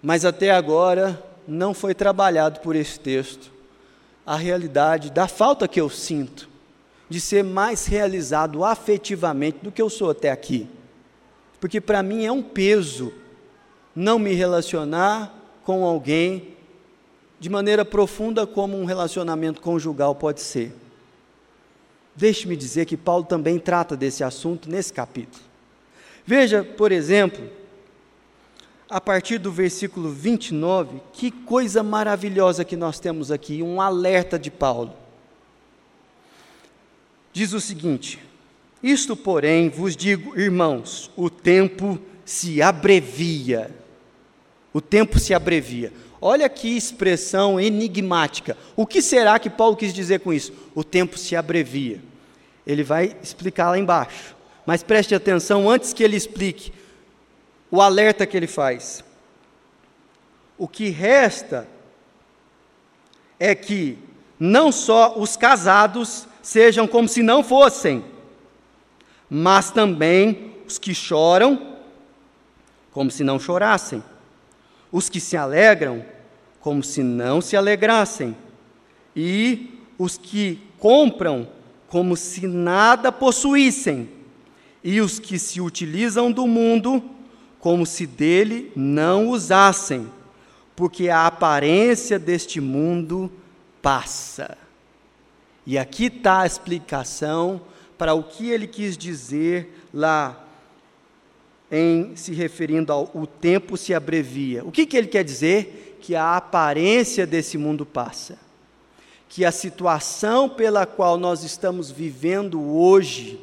Mas 0.00 0.24
até 0.24 0.52
agora 0.52 1.20
não 1.48 1.74
foi 1.74 1.96
trabalhado 1.96 2.60
por 2.60 2.76
esse 2.76 3.00
texto 3.00 3.58
a 4.24 4.36
realidade 4.36 5.10
da 5.10 5.26
falta 5.26 5.66
que 5.66 5.80
eu 5.80 5.88
sinto 5.88 6.48
de 7.08 7.20
ser 7.20 7.42
mais 7.42 7.86
realizado 7.86 8.64
afetivamente 8.64 9.58
do 9.62 9.72
que 9.72 9.82
eu 9.82 9.90
sou 9.90 10.10
até 10.10 10.30
aqui. 10.30 10.68
Porque 11.60 11.80
para 11.80 12.02
mim 12.02 12.24
é 12.24 12.32
um 12.32 12.42
peso 12.42 13.12
não 13.94 14.18
me 14.18 14.32
relacionar 14.32 15.34
com 15.64 15.84
alguém 15.84 16.56
de 17.38 17.48
maneira 17.48 17.84
profunda 17.84 18.46
como 18.46 18.78
um 18.78 18.84
relacionamento 18.84 19.60
conjugal 19.60 20.14
pode 20.14 20.40
ser. 20.40 20.72
Deixe-me 22.14 22.56
dizer 22.56 22.86
que 22.86 22.96
Paulo 22.96 23.24
também 23.24 23.58
trata 23.58 23.96
desse 23.96 24.22
assunto 24.22 24.70
nesse 24.70 24.92
capítulo. 24.92 25.42
Veja, 26.24 26.62
por 26.62 26.92
exemplo, 26.92 27.48
a 28.90 29.00
partir 29.00 29.38
do 29.38 29.52
versículo 29.52 30.10
29, 30.10 31.00
que 31.12 31.30
coisa 31.30 31.80
maravilhosa 31.80 32.64
que 32.64 32.74
nós 32.74 32.98
temos 32.98 33.30
aqui, 33.30 33.62
um 33.62 33.80
alerta 33.80 34.36
de 34.36 34.50
Paulo. 34.50 34.92
Diz 37.32 37.52
o 37.52 37.60
seguinte: 37.60 38.18
Isto, 38.82 39.14
porém, 39.14 39.68
vos 39.68 39.96
digo, 39.96 40.36
irmãos, 40.38 41.08
o 41.16 41.30
tempo 41.30 42.00
se 42.24 42.60
abrevia. 42.60 43.70
o 44.72 44.80
tempo 44.80 45.18
se 45.18 45.32
abrevia. 45.32 45.92
Olha 46.20 46.48
que 46.48 46.76
expressão 46.76 47.58
enigmática. 47.58 48.56
O 48.76 48.86
que 48.86 49.00
será 49.00 49.38
que 49.38 49.48
Paulo 49.48 49.76
quis 49.76 49.94
dizer 49.94 50.20
com 50.20 50.32
isso? 50.32 50.52
O 50.74 50.84
tempo 50.84 51.16
se 51.16 51.34
abrevia. 51.34 52.00
Ele 52.66 52.82
vai 52.82 53.16
explicar 53.22 53.70
lá 53.70 53.78
embaixo. 53.78 54.36
Mas 54.66 54.82
preste 54.82 55.14
atenção 55.14 55.68
antes 55.68 55.92
que 55.92 56.04
ele 56.04 56.16
explique 56.16 56.72
o 57.70 57.80
alerta 57.80 58.26
que 58.26 58.36
ele 58.36 58.46
faz. 58.46 59.04
O 60.58 60.66
que 60.66 60.88
resta 60.90 61.66
é 63.38 63.54
que 63.54 63.98
não 64.38 64.72
só 64.72 65.18
os 65.18 65.36
casados 65.36 66.26
sejam 66.42 66.86
como 66.86 67.08
se 67.08 67.22
não 67.22 67.42
fossem, 67.42 68.04
mas 69.28 69.70
também 69.70 70.56
os 70.66 70.78
que 70.78 70.94
choram 70.94 71.76
como 72.90 73.10
se 73.10 73.22
não 73.22 73.38
chorassem, 73.38 74.02
os 74.90 75.08
que 75.08 75.20
se 75.20 75.36
alegram 75.36 76.04
como 76.60 76.82
se 76.82 77.02
não 77.02 77.40
se 77.40 77.56
alegrassem, 77.56 78.36
e 79.16 79.80
os 79.98 80.18
que 80.18 80.60
compram 80.78 81.48
como 81.88 82.16
se 82.16 82.46
nada 82.46 83.10
possuíssem, 83.10 84.10
e 84.82 85.00
os 85.00 85.18
que 85.18 85.38
se 85.38 85.60
utilizam 85.60 86.30
do 86.30 86.46
mundo 86.46 87.02
como 87.60 87.84
se 87.84 88.06
dele 88.06 88.72
não 88.74 89.28
usassem, 89.28 90.10
porque 90.74 91.08
a 91.08 91.26
aparência 91.26 92.18
deste 92.18 92.60
mundo 92.60 93.30
passa. 93.82 94.56
E 95.66 95.78
aqui 95.78 96.06
está 96.06 96.40
a 96.40 96.46
explicação 96.46 97.60
para 97.98 98.14
o 98.14 98.22
que 98.22 98.48
ele 98.48 98.66
quis 98.66 98.96
dizer 98.96 99.86
lá 99.92 100.46
em 101.70 102.16
se 102.16 102.32
referindo 102.32 102.92
ao 102.92 103.10
o 103.14 103.26
tempo 103.26 103.76
se 103.76 103.94
abrevia. 103.94 104.64
O 104.64 104.72
que, 104.72 104.86
que 104.86 104.96
ele 104.96 105.06
quer 105.06 105.22
dizer? 105.22 105.98
Que 106.00 106.16
a 106.16 106.36
aparência 106.36 107.26
desse 107.26 107.58
mundo 107.58 107.84
passa. 107.84 108.38
Que 109.28 109.44
a 109.44 109.52
situação 109.52 110.48
pela 110.48 110.86
qual 110.86 111.16
nós 111.16 111.44
estamos 111.44 111.90
vivendo 111.90 112.60
hoje, 112.60 113.38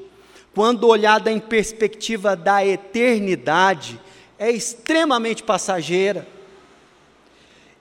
quando 0.57 0.87
olhada 0.87 1.31
em 1.31 1.39
perspectiva 1.39 2.35
da 2.35 2.65
eternidade, 2.65 4.01
é 4.39 4.49
extremamente 4.49 5.43
passageira. 5.43 6.27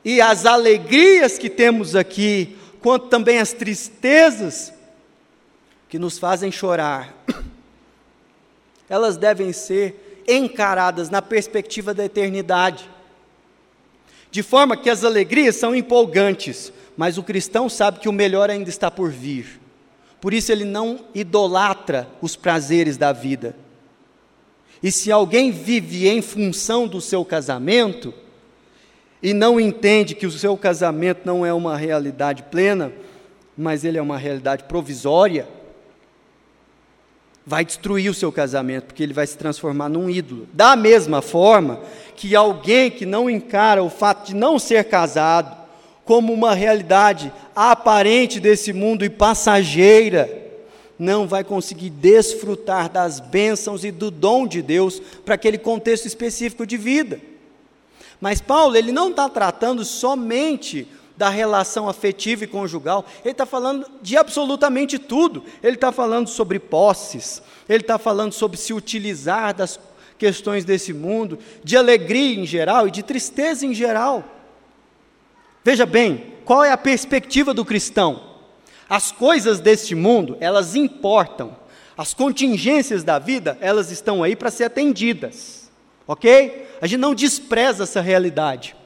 E 0.04 0.20
as 0.20 0.44
alegrias 0.44 1.38
que 1.38 1.48
temos 1.48 1.96
aqui, 1.96 2.54
quanto 2.82 3.06
também 3.06 3.38
as 3.38 3.54
tristezas 3.54 4.74
que 5.88 5.98
nos 5.98 6.18
fazem 6.18 6.52
chorar, 6.52 7.14
elas 8.90 9.16
devem 9.16 9.54
ser 9.54 10.22
encaradas 10.28 11.08
na 11.08 11.22
perspectiva 11.22 11.94
da 11.94 12.04
eternidade. 12.04 12.90
De 14.30 14.42
forma 14.42 14.76
que 14.76 14.90
as 14.90 15.02
alegrias 15.02 15.56
são 15.56 15.74
empolgantes, 15.74 16.70
mas 16.94 17.16
o 17.16 17.22
cristão 17.22 17.70
sabe 17.70 18.00
que 18.00 18.08
o 18.10 18.12
melhor 18.12 18.50
ainda 18.50 18.68
está 18.68 18.90
por 18.90 19.10
vir. 19.10 19.64
Por 20.20 20.33
isso 20.33 20.50
ele 20.50 20.64
não 20.64 21.00
idolatra 21.14 22.09
os 22.20 22.37
prazeres 22.37 22.96
da 22.96 23.12
vida. 23.12 23.55
E 24.83 24.90
se 24.90 25.11
alguém 25.11 25.50
vive 25.50 26.09
em 26.09 26.20
função 26.20 26.87
do 26.87 27.00
seu 27.00 27.24
casamento 27.24 28.12
e 29.22 29.33
não 29.33 29.59
entende 29.59 30.14
que 30.14 30.26
o 30.26 30.31
seu 30.31 30.57
casamento 30.57 31.22
não 31.24 31.44
é 31.44 31.52
uma 31.52 31.76
realidade 31.76 32.42
plena, 32.44 32.92
mas 33.57 33.85
ele 33.85 33.98
é 33.98 34.02
uma 34.02 34.18
realidade 34.18 34.64
provisória, 34.64 35.48
vai 37.44 37.64
destruir 37.64 38.11
o 38.11 38.14
seu 38.14 38.31
casamento, 38.31 38.87
porque 38.87 39.02
ele 39.02 39.14
vai 39.14 39.26
se 39.26 39.38
transformar 39.38 39.88
num 39.88 40.11
ídolo. 40.11 40.48
Da 40.52 40.76
mesma 40.76 41.22
forma 41.22 41.81
que 42.16 42.35
alguém 42.35 42.90
que 42.90 43.07
não 43.07 43.31
encara 43.31 43.83
o 43.83 43.88
fato 43.88 44.26
de 44.26 44.35
não 44.35 44.59
ser 44.59 44.85
casado 44.85 45.65
como 46.07 46.33
uma 46.33 46.55
realidade 46.55 47.31
aparente 47.55 48.40
desse 48.40 48.73
mundo 48.73 49.05
e 49.05 49.11
passageira, 49.11 50.47
não 50.99 51.27
vai 51.27 51.45
conseguir 51.45 51.90
desfrutar 51.90 52.88
das 52.88 53.21
bênçãos 53.21 53.85
e 53.85 53.90
do 53.90 54.11
dom 54.11 54.47
de 54.47 54.62
Deus 54.62 55.03
para 55.25 55.35
aquele 55.35 55.59
contexto 55.59 56.07
específico 56.07 56.64
de 56.64 56.77
vida. 56.77 57.21
Mas 58.21 58.40
Paulo, 58.40 58.77
ele 58.77 58.92
não 58.92 59.11
está 59.11 59.29
tratando 59.29 59.85
somente 59.85 60.88
da 61.16 61.29
relação 61.29 61.88
afetiva 61.88 62.45
e 62.45 62.47
conjugal, 62.47 63.05
ele 63.25 63.33
está 63.33 63.45
falando 63.45 63.87
de 64.03 64.16
absolutamente 64.16 64.99
tudo. 64.99 65.42
Ele 65.62 65.75
está 65.75 65.90
falando 65.90 66.29
sobre 66.29 66.59
posses, 66.59 67.42
ele 67.69 67.83
está 67.83 67.99
falando 67.99 68.33
sobre 68.33 68.57
se 68.59 68.73
utilizar 68.73 69.55
das 69.55 69.81
questões 70.19 70.64
desse 70.64 70.92
mundo, 70.92 71.38
de 71.64 71.77
alegria 71.77 72.38
em 72.38 72.47
geral 72.47 72.87
e 72.87 72.90
de 72.90 73.03
tristeza 73.03 73.66
em 73.66 73.75
geral. 73.75 74.36
Veja 75.66 75.85
bem, 75.85 76.35
qual 76.44 76.62
é 76.62 76.70
a 76.70 76.79
perspectiva 76.79 77.52
do 77.52 77.64
cristão? 77.64 78.22
As 78.88 79.11
coisas 79.11 79.59
deste 79.59 79.96
mundo, 79.96 80.37
elas 80.38 80.76
importam. 80.76 81.57
As 81.98 82.14
contingências 82.14 83.02
da 83.02 83.18
vida, 83.18 83.59
elas 83.61 83.90
estão 83.90 84.22
aí 84.22 84.37
para 84.37 84.48
ser 84.48 84.62
atendidas. 84.62 85.68
OK? 86.07 86.68
A 86.81 86.87
gente 86.87 87.00
não 87.00 87.16
despreza 87.16 87.83
essa 87.83 88.00
realidade. 88.00 88.76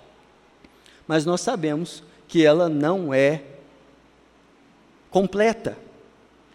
Mas 1.07 1.27
nós 1.27 1.43
sabemos 1.43 2.03
que 2.27 2.47
ela 2.47 2.67
não 2.67 3.13
é 3.13 3.43
completa. 5.11 5.77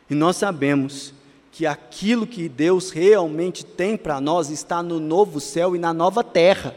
E 0.10 0.16
nós 0.16 0.38
sabemos 0.38 1.14
que 1.52 1.68
aquilo 1.68 2.26
que 2.26 2.50
Deus 2.50 2.90
realmente 2.90 3.64
tem 3.64 3.96
para 3.96 4.20
nós 4.20 4.50
está 4.50 4.82
no 4.82 5.00
novo 5.00 5.40
céu 5.40 5.76
e 5.76 5.78
na 5.78 5.94
nova 5.94 6.24
terra. 6.24 6.76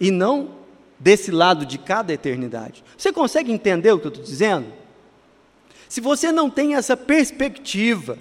E 0.00 0.10
não 0.10 0.61
desse 1.02 1.32
lado 1.32 1.66
de 1.66 1.78
cada 1.78 2.12
eternidade. 2.12 2.84
Você 2.96 3.12
consegue 3.12 3.50
entender 3.50 3.90
o 3.90 3.98
que 3.98 4.06
eu 4.06 4.10
estou 4.10 4.24
dizendo? 4.24 4.72
Se 5.88 6.00
você 6.00 6.30
não 6.30 6.48
tem 6.48 6.76
essa 6.76 6.96
perspectiva, 6.96 8.16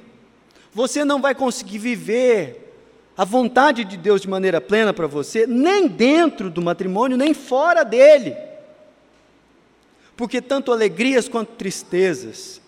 você 0.74 1.06
não 1.06 1.22
vai 1.22 1.36
conseguir 1.36 1.78
viver 1.78 2.74
a 3.16 3.24
vontade 3.24 3.84
de 3.84 3.98
Deus 3.98 4.22
de 4.22 4.28
maneira 4.28 4.60
plena 4.60 4.92
para 4.92 5.06
você, 5.06 5.46
nem 5.46 5.88
dentro 5.88 6.50
do 6.50 6.60
matrimônio, 6.60 7.16
nem 7.16 7.36
fora 7.36 7.84
dele. 7.84 8.36
Porque 10.18 10.42
tanto 10.42 10.72
alegrias 10.72 11.30
quanto 11.30 11.54
tristezas, 11.54 12.60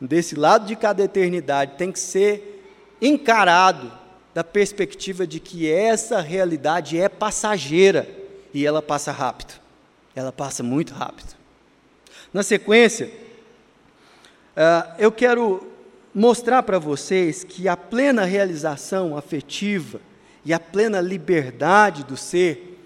desse 0.00 0.34
lado 0.36 0.66
de 0.66 0.74
cada 0.74 1.04
eternidade, 1.04 1.76
tem 1.76 1.92
que 1.92 1.98
ser 1.98 2.64
encarado 3.00 3.92
da 4.32 4.42
perspectiva 4.42 5.26
de 5.26 5.38
que 5.38 5.70
essa 5.70 6.18
realidade 6.18 6.98
é 6.98 7.10
passageira 7.10 8.19
e 8.52 8.66
ela 8.66 8.82
passa 8.82 9.12
rápido. 9.12 9.60
Ela 10.14 10.32
passa 10.32 10.62
muito 10.62 10.92
rápido. 10.92 11.34
Na 12.32 12.42
sequência, 12.42 13.10
uh, 14.56 14.94
eu 14.98 15.10
quero 15.10 15.66
mostrar 16.14 16.62
para 16.62 16.78
vocês 16.78 17.44
que 17.44 17.68
a 17.68 17.76
plena 17.76 18.24
realização 18.24 19.16
afetiva 19.16 20.00
e 20.44 20.52
a 20.52 20.60
plena 20.60 21.00
liberdade 21.00 22.04
do 22.04 22.16
ser 22.16 22.78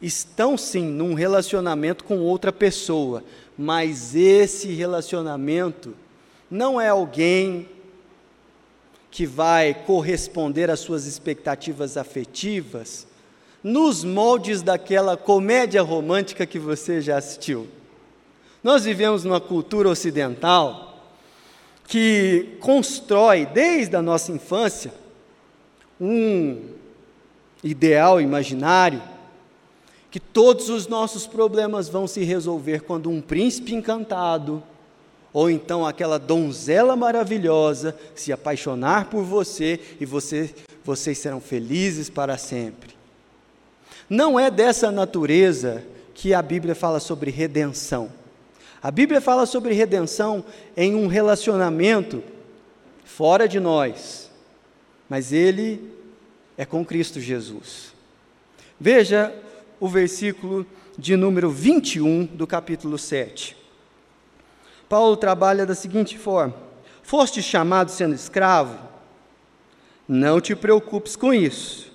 estão 0.00 0.56
sim 0.56 0.86
num 0.86 1.14
relacionamento 1.14 2.04
com 2.04 2.18
outra 2.20 2.52
pessoa, 2.52 3.22
mas 3.56 4.14
esse 4.14 4.68
relacionamento 4.68 5.94
não 6.50 6.80
é 6.80 6.88
alguém 6.88 7.68
que 9.10 9.26
vai 9.26 9.74
corresponder 9.74 10.70
às 10.70 10.80
suas 10.80 11.04
expectativas 11.04 11.96
afetivas 11.96 13.06
nos 13.62 14.04
moldes 14.04 14.62
daquela 14.62 15.16
comédia 15.16 15.82
romântica 15.82 16.46
que 16.46 16.58
você 16.58 17.00
já 17.00 17.18
assistiu. 17.18 17.68
Nós 18.62 18.84
vivemos 18.84 19.24
numa 19.24 19.40
cultura 19.40 19.88
ocidental 19.88 21.12
que 21.86 22.56
constrói 22.60 23.46
desde 23.46 23.96
a 23.96 24.02
nossa 24.02 24.30
infância 24.30 24.92
um 26.00 26.60
ideal 27.62 28.20
imaginário 28.20 29.02
que 30.10 30.20
todos 30.20 30.68
os 30.68 30.86
nossos 30.86 31.26
problemas 31.26 31.88
vão 31.88 32.06
se 32.06 32.24
resolver 32.24 32.82
quando 32.82 33.10
um 33.10 33.20
príncipe 33.20 33.74
encantado 33.74 34.62
ou 35.32 35.48
então 35.48 35.86
aquela 35.86 36.18
donzela 36.18 36.96
maravilhosa 36.96 37.96
se 38.14 38.32
apaixonar 38.32 39.08
por 39.08 39.22
você 39.22 39.78
e 40.00 40.04
você, 40.04 40.52
vocês 40.84 41.18
serão 41.18 41.40
felizes 41.40 42.10
para 42.10 42.36
sempre. 42.36 42.99
Não 44.10 44.38
é 44.38 44.50
dessa 44.50 44.90
natureza 44.90 45.84
que 46.12 46.34
a 46.34 46.42
Bíblia 46.42 46.74
fala 46.74 46.98
sobre 46.98 47.30
redenção. 47.30 48.10
A 48.82 48.90
Bíblia 48.90 49.20
fala 49.20 49.46
sobre 49.46 49.72
redenção 49.72 50.44
em 50.76 50.94
um 50.94 51.06
relacionamento 51.06 52.22
fora 53.04 53.46
de 53.46 53.60
nós, 53.60 54.30
mas 55.08 55.32
ele 55.32 55.92
é 56.58 56.64
com 56.64 56.84
Cristo 56.84 57.20
Jesus. 57.20 57.92
Veja 58.78 59.32
o 59.78 59.86
versículo 59.86 60.66
de 60.98 61.16
número 61.16 61.50
21 61.50 62.26
do 62.26 62.46
capítulo 62.46 62.98
7. 62.98 63.56
Paulo 64.88 65.16
trabalha 65.16 65.64
da 65.64 65.74
seguinte 65.74 66.18
forma: 66.18 66.54
Foste 67.02 67.42
chamado 67.42 67.90
sendo 67.90 68.14
escravo? 68.14 68.78
Não 70.08 70.40
te 70.40 70.56
preocupes 70.56 71.14
com 71.14 71.32
isso, 71.32 71.92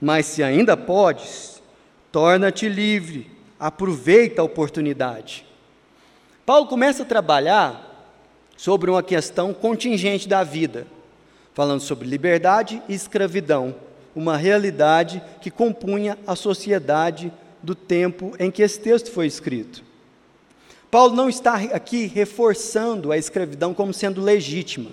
mas 0.00 0.26
se 0.26 0.42
ainda 0.42 0.76
podes, 0.76 1.51
torna-te 2.12 2.68
livre, 2.68 3.28
aproveita 3.58 4.42
a 4.42 4.44
oportunidade. 4.44 5.46
Paulo 6.44 6.66
começa 6.66 7.02
a 7.02 7.06
trabalhar 7.06 7.88
sobre 8.56 8.90
uma 8.90 9.02
questão 9.02 9.54
contingente 9.54 10.28
da 10.28 10.44
vida, 10.44 10.86
falando 11.54 11.80
sobre 11.80 12.06
liberdade 12.06 12.82
e 12.88 12.94
escravidão, 12.94 13.74
uma 14.14 14.36
realidade 14.36 15.22
que 15.40 15.50
compunha 15.50 16.18
a 16.26 16.36
sociedade 16.36 17.32
do 17.62 17.74
tempo 17.74 18.34
em 18.38 18.50
que 18.50 18.62
esse 18.62 18.78
texto 18.78 19.10
foi 19.10 19.26
escrito. 19.26 19.82
Paulo 20.90 21.16
não 21.16 21.28
está 21.28 21.54
aqui 21.56 22.04
reforçando 22.04 23.10
a 23.10 23.16
escravidão 23.16 23.72
como 23.72 23.94
sendo 23.94 24.20
legítima. 24.20 24.90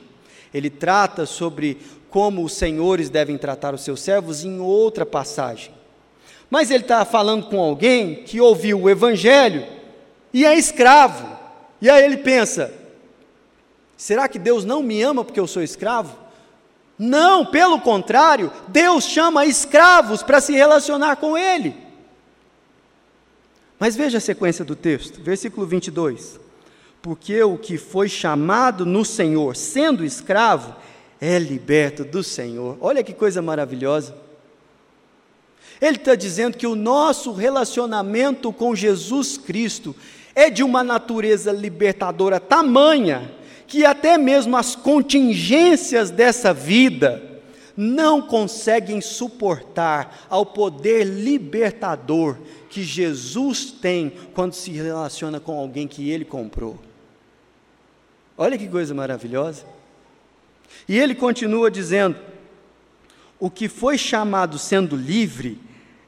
Ele 0.53 0.69
trata 0.69 1.25
sobre 1.25 1.77
como 2.09 2.43
os 2.43 2.53
senhores 2.53 3.09
devem 3.09 3.37
tratar 3.37 3.73
os 3.73 3.81
seus 3.81 3.99
servos 3.99 4.45
em 4.45 4.59
outra 4.61 5.05
passagem. 5.05 5.78
Mas 6.49 6.71
ele 6.71 6.83
está 6.83 7.05
falando 7.05 7.47
com 7.47 7.59
alguém 7.59 8.15
que 8.23 8.41
ouviu 8.41 8.81
o 8.81 8.89
evangelho 8.89 9.65
e 10.33 10.45
é 10.45 10.57
escravo. 10.57 11.37
E 11.81 11.89
aí 11.89 12.03
ele 12.03 12.17
pensa: 12.17 12.73
será 13.95 14.27
que 14.27 14.39
Deus 14.39 14.65
não 14.65 14.81
me 14.81 15.01
ama 15.01 15.23
porque 15.23 15.39
eu 15.39 15.47
sou 15.47 15.61
escravo? 15.61 16.17
Não, 16.97 17.45
pelo 17.45 17.79
contrário, 17.79 18.51
Deus 18.67 19.05
chama 19.05 19.45
escravos 19.45 20.21
para 20.21 20.41
se 20.41 20.51
relacionar 20.51 21.15
com 21.15 21.37
Ele. 21.37 21.73
Mas 23.79 23.95
veja 23.95 24.17
a 24.17 24.21
sequência 24.21 24.65
do 24.65 24.75
texto, 24.75 25.21
versículo 25.23 25.65
22. 25.65 26.37
Porque 27.01 27.41
o 27.41 27.57
que 27.57 27.77
foi 27.77 28.09
chamado 28.09 28.85
no 28.85 29.05
Senhor, 29.05 29.55
sendo 29.55 30.03
escravo, 30.03 30.75
é 31.21 31.39
liberto 31.39 32.03
do 32.03 32.21
Senhor. 32.21 32.77
Olha 32.81 33.01
que 33.01 33.13
coisa 33.13 33.41
maravilhosa. 33.41 34.13
Ele 35.81 35.97
está 35.97 36.15
dizendo 36.15 36.57
que 36.57 36.67
o 36.67 36.75
nosso 36.75 37.31
relacionamento 37.31 38.51
com 38.51 38.75
Jesus 38.75 39.37
Cristo 39.37 39.95
é 40.35 40.49
de 40.49 40.63
uma 40.63 40.83
natureza 40.83 41.51
libertadora 41.51 42.39
tamanha 42.39 43.31
que 43.67 43.85
até 43.85 44.17
mesmo 44.17 44.57
as 44.57 44.75
contingências 44.75 46.09
dessa 46.09 46.53
vida 46.53 47.23
não 47.77 48.21
conseguem 48.21 48.99
suportar 48.99 50.25
ao 50.27 50.45
poder 50.45 51.05
libertador 51.05 52.37
que 52.69 52.83
Jesus 52.83 53.71
tem 53.71 54.11
quando 54.33 54.53
se 54.53 54.71
relaciona 54.71 55.39
com 55.39 55.57
alguém 55.57 55.87
que 55.87 56.09
ele 56.09 56.25
comprou. 56.25 56.77
Olha 58.37 58.57
que 58.57 58.67
coisa 58.67 58.93
maravilhosa. 58.93 59.65
E 60.87 60.97
ele 60.97 61.13
continua 61.13 61.69
dizendo: 61.69 62.17
o 63.39 63.49
que 63.49 63.69
foi 63.69 63.97
chamado 63.97 64.57
sendo 64.57 64.95
livre 64.95 65.59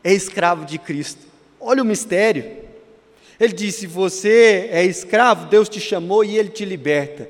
é 0.04 0.14
escravo 0.14 0.66
de 0.66 0.78
Cristo. 0.78 1.26
Olha 1.60 1.84
o 1.84 1.86
mistério. 1.86 2.46
Ele 3.40 3.54
disse: 3.54 3.88
Você 3.88 4.70
é 4.72 4.86
escravo, 4.86 5.48
Deus 5.48 5.70
te 5.70 5.80
chamou 5.80 6.24
e 6.24 6.38
ele 6.38 6.50
te 6.50 6.66
liberta. 6.66 7.30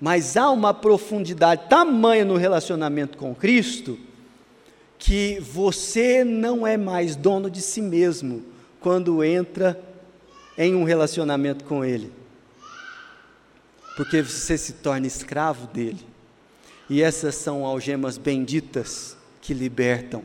Mas 0.00 0.36
há 0.36 0.50
uma 0.50 0.74
profundidade 0.74 1.68
tamanha 1.68 2.24
no 2.24 2.36
relacionamento 2.36 3.16
com 3.16 3.34
Cristo 3.34 3.98
que 4.98 5.38
você 5.40 6.24
não 6.24 6.66
é 6.66 6.76
mais 6.76 7.14
dono 7.16 7.50
de 7.50 7.60
si 7.60 7.82
mesmo 7.82 8.42
quando 8.80 9.22
entra 9.22 9.78
em 10.56 10.74
um 10.74 10.84
relacionamento 10.84 11.64
com 11.64 11.84
Ele. 11.84 12.12
Porque 13.96 14.22
você 14.22 14.56
se 14.58 14.74
torna 14.74 15.06
escravo 15.06 15.66
dele. 15.66 16.00
E 16.88 17.02
essas 17.02 17.34
são 17.34 17.64
algemas 17.64 18.18
benditas 18.18 19.16
que 19.40 19.54
libertam. 19.54 20.22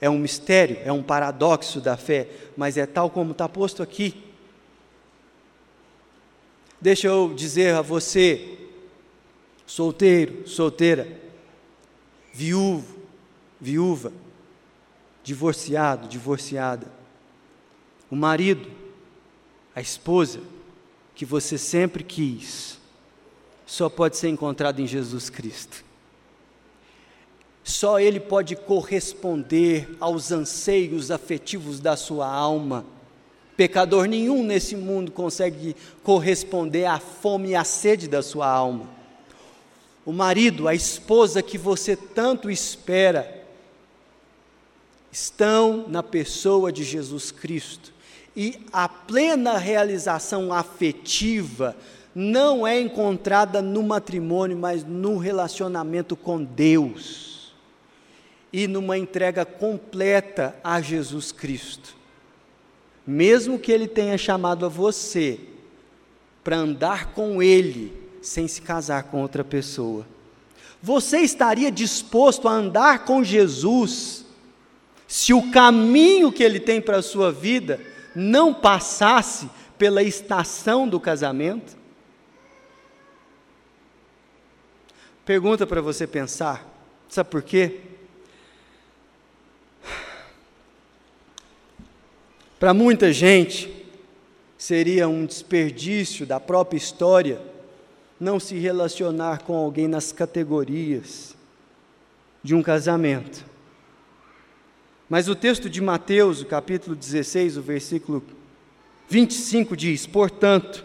É 0.00 0.10
um 0.10 0.18
mistério, 0.18 0.78
é 0.84 0.92
um 0.92 1.02
paradoxo 1.02 1.80
da 1.80 1.96
fé, 1.96 2.28
mas 2.56 2.76
é 2.76 2.86
tal 2.86 3.08
como 3.08 3.32
está 3.32 3.48
posto 3.48 3.82
aqui. 3.82 4.22
Deixa 6.80 7.06
eu 7.08 7.32
dizer 7.34 7.74
a 7.74 7.82
você, 7.82 8.58
solteiro, 9.66 10.46
solteira, 10.46 11.08
viúvo, 12.32 12.98
viúva, 13.60 14.12
divorciado, 15.24 16.06
divorciada, 16.06 16.86
o 18.10 18.14
marido, 18.14 18.70
a 19.74 19.80
esposa 19.80 20.40
que 21.14 21.24
você 21.24 21.56
sempre 21.56 22.04
quis, 22.04 22.78
só 23.64 23.88
pode 23.88 24.16
ser 24.16 24.28
encontrado 24.28 24.80
em 24.80 24.86
Jesus 24.86 25.30
Cristo. 25.30 25.85
Só 27.66 27.98
Ele 27.98 28.20
pode 28.20 28.54
corresponder 28.54 29.88
aos 29.98 30.30
anseios 30.30 31.10
afetivos 31.10 31.80
da 31.80 31.96
sua 31.96 32.32
alma. 32.32 32.86
Pecador 33.56 34.06
nenhum 34.06 34.44
nesse 34.44 34.76
mundo 34.76 35.10
consegue 35.10 35.74
corresponder 36.04 36.84
à 36.84 37.00
fome 37.00 37.48
e 37.48 37.54
à 37.56 37.64
sede 37.64 38.06
da 38.06 38.22
sua 38.22 38.46
alma. 38.46 38.88
O 40.04 40.12
marido, 40.12 40.68
a 40.68 40.76
esposa 40.76 41.42
que 41.42 41.58
você 41.58 41.96
tanto 41.96 42.48
espera, 42.48 43.44
estão 45.10 45.86
na 45.88 46.04
pessoa 46.04 46.70
de 46.70 46.84
Jesus 46.84 47.32
Cristo. 47.32 47.92
E 48.36 48.60
a 48.72 48.88
plena 48.88 49.58
realização 49.58 50.52
afetiva 50.52 51.74
não 52.14 52.64
é 52.64 52.80
encontrada 52.80 53.60
no 53.60 53.82
matrimônio, 53.82 54.56
mas 54.56 54.84
no 54.84 55.18
relacionamento 55.18 56.14
com 56.14 56.44
Deus 56.44 57.35
e 58.56 58.66
numa 58.66 58.96
entrega 58.96 59.44
completa 59.44 60.56
a 60.64 60.80
Jesus 60.80 61.30
Cristo. 61.30 61.94
Mesmo 63.06 63.58
que 63.58 63.70
Ele 63.70 63.86
tenha 63.86 64.16
chamado 64.16 64.64
a 64.64 64.68
você 64.70 65.38
para 66.42 66.56
andar 66.56 67.12
com 67.12 67.42
Ele, 67.42 67.92
sem 68.22 68.48
se 68.48 68.62
casar 68.62 69.02
com 69.02 69.20
outra 69.20 69.44
pessoa, 69.44 70.06
você 70.82 71.18
estaria 71.18 71.70
disposto 71.70 72.48
a 72.48 72.52
andar 72.52 73.04
com 73.04 73.22
Jesus 73.22 74.24
se 75.06 75.34
o 75.34 75.50
caminho 75.50 76.32
que 76.32 76.42
Ele 76.42 76.58
tem 76.58 76.80
para 76.80 76.96
a 76.96 77.02
sua 77.02 77.30
vida 77.30 77.78
não 78.14 78.54
passasse 78.54 79.50
pela 79.76 80.02
estação 80.02 80.88
do 80.88 80.98
casamento? 80.98 81.76
Pergunta 85.26 85.66
para 85.66 85.82
você 85.82 86.06
pensar, 86.06 86.66
sabe 87.06 87.28
por 87.28 87.42
quê? 87.42 87.95
Para 92.58 92.72
muita 92.72 93.12
gente, 93.12 93.70
seria 94.56 95.06
um 95.08 95.26
desperdício 95.26 96.24
da 96.24 96.40
própria 96.40 96.78
história 96.78 97.40
não 98.18 98.40
se 98.40 98.56
relacionar 98.56 99.42
com 99.42 99.54
alguém 99.54 99.86
nas 99.86 100.10
categorias 100.10 101.36
de 102.42 102.54
um 102.54 102.62
casamento. 102.62 103.44
Mas 105.08 105.28
o 105.28 105.34
texto 105.34 105.68
de 105.68 105.82
Mateus, 105.82 106.40
o 106.40 106.46
capítulo 106.46 106.96
16, 106.96 107.58
o 107.58 107.62
versículo 107.62 108.22
25 109.08 109.76
diz: 109.76 110.06
Portanto, 110.06 110.84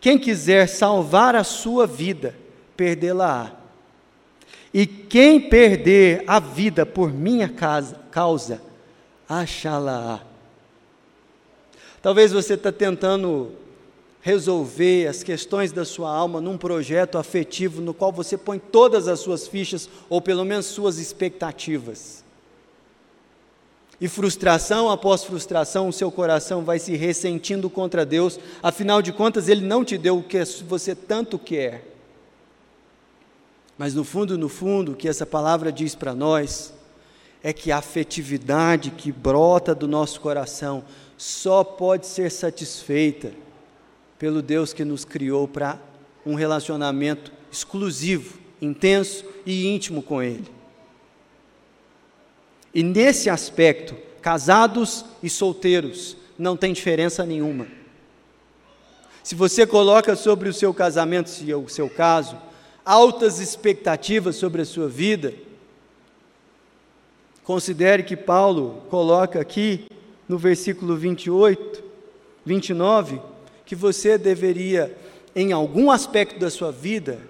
quem 0.00 0.18
quiser 0.18 0.68
salvar 0.68 1.34
a 1.34 1.42
sua 1.42 1.86
vida, 1.86 2.36
perdê-la-á. 2.76 3.52
E 4.72 4.86
quem 4.86 5.40
perder 5.40 6.22
a 6.26 6.38
vida 6.38 6.84
por 6.86 7.12
minha 7.12 7.48
causa, 7.48 8.62
achá-la-á. 9.28 10.29
Talvez 12.02 12.32
você 12.32 12.54
está 12.54 12.72
tentando 12.72 13.52
resolver 14.22 15.06
as 15.06 15.22
questões 15.22 15.72
da 15.72 15.84
sua 15.84 16.10
alma 16.10 16.40
num 16.40 16.56
projeto 16.58 17.18
afetivo 17.18 17.80
no 17.80 17.94
qual 17.94 18.12
você 18.12 18.36
põe 18.36 18.58
todas 18.58 19.08
as 19.08 19.20
suas 19.20 19.46
fichas, 19.46 19.88
ou 20.08 20.20
pelo 20.20 20.44
menos 20.44 20.66
suas 20.66 20.98
expectativas. 20.98 22.22
E 24.00 24.08
frustração 24.08 24.90
após 24.90 25.24
frustração, 25.24 25.88
o 25.88 25.92
seu 25.92 26.10
coração 26.10 26.64
vai 26.64 26.78
se 26.78 26.96
ressentindo 26.96 27.68
contra 27.68 28.06
Deus, 28.06 28.40
afinal 28.62 29.02
de 29.02 29.12
contas, 29.12 29.48
Ele 29.48 29.66
não 29.66 29.84
te 29.84 29.98
deu 29.98 30.18
o 30.18 30.22
que 30.22 30.42
você 30.66 30.94
tanto 30.94 31.38
quer. 31.38 31.86
Mas 33.76 33.94
no 33.94 34.04
fundo, 34.04 34.38
no 34.38 34.48
fundo, 34.48 34.92
o 34.92 34.96
que 34.96 35.08
essa 35.08 35.26
palavra 35.26 35.70
diz 35.70 35.94
para 35.94 36.14
nós 36.14 36.72
é 37.42 37.52
que 37.52 37.72
a 37.72 37.78
afetividade 37.78 38.90
que 38.90 39.10
brota 39.10 39.74
do 39.74 39.88
nosso 39.88 40.20
coração 40.20 40.84
só 41.16 41.64
pode 41.64 42.06
ser 42.06 42.30
satisfeita 42.30 43.32
pelo 44.18 44.42
Deus 44.42 44.72
que 44.72 44.84
nos 44.84 45.04
criou 45.04 45.48
para 45.48 45.78
um 46.24 46.34
relacionamento 46.34 47.32
exclusivo, 47.50 48.38
intenso 48.60 49.24
e 49.46 49.66
íntimo 49.66 50.02
com 50.02 50.22
Ele. 50.22 50.48
E 52.74 52.82
nesse 52.82 53.28
aspecto, 53.28 53.96
casados 54.20 55.04
e 55.22 55.30
solteiros 55.30 56.16
não 56.38 56.56
tem 56.56 56.72
diferença 56.72 57.24
nenhuma. 57.24 57.66
Se 59.22 59.34
você 59.34 59.66
coloca 59.66 60.14
sobre 60.16 60.48
o 60.48 60.54
seu 60.54 60.72
casamento, 60.72 61.28
se 61.30 61.50
é 61.50 61.56
o 61.56 61.68
seu 61.68 61.88
caso, 61.88 62.36
altas 62.84 63.38
expectativas 63.40 64.36
sobre 64.36 64.62
a 64.62 64.64
sua 64.64 64.88
vida, 64.88 65.34
considere 67.44 68.02
que 68.02 68.16
Paulo 68.16 68.82
coloca 68.90 69.40
aqui 69.40 69.86
no 70.28 70.38
versículo 70.38 70.96
28, 70.96 71.82
29, 72.44 73.20
que 73.66 73.74
você 73.74 74.16
deveria, 74.16 74.96
em 75.34 75.52
algum 75.52 75.90
aspecto 75.90 76.38
da 76.38 76.50
sua 76.50 76.70
vida, 76.70 77.20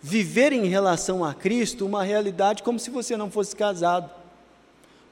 viver 0.00 0.52
em 0.52 0.66
relação 0.66 1.24
a 1.24 1.32
Cristo 1.32 1.86
uma 1.86 2.02
realidade 2.02 2.62
como 2.62 2.78
se 2.78 2.90
você 2.90 3.16
não 3.16 3.30
fosse 3.30 3.56
casado. 3.56 4.10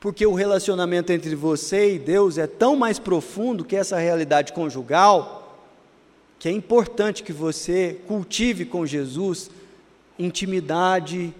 Porque 0.00 0.26
o 0.26 0.34
relacionamento 0.34 1.12
entre 1.12 1.34
você 1.34 1.94
e 1.94 1.98
Deus 1.98 2.36
é 2.36 2.46
tão 2.46 2.74
mais 2.74 2.98
profundo 2.98 3.64
que 3.64 3.76
essa 3.76 3.98
realidade 3.98 4.52
conjugal, 4.52 5.56
que 6.38 6.48
é 6.48 6.52
importante 6.52 7.22
que 7.22 7.32
você 7.32 8.00
cultive 8.06 8.64
com 8.64 8.84
Jesus 8.84 9.50
intimidade, 10.18 11.34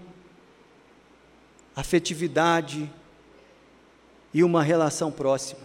afetividade 1.75 2.89
e 4.33 4.43
uma 4.43 4.63
relação 4.63 5.11
próxima. 5.11 5.61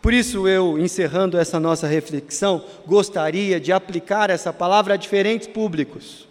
Por 0.00 0.14
isso, 0.14 0.48
eu, 0.48 0.78
encerrando 0.78 1.36
essa 1.36 1.60
nossa 1.60 1.86
reflexão, 1.86 2.64
gostaria 2.86 3.60
de 3.60 3.70
aplicar 3.70 4.30
essa 4.30 4.52
palavra 4.52 4.94
a 4.94 4.96
diferentes 4.96 5.46
públicos, 5.46 6.26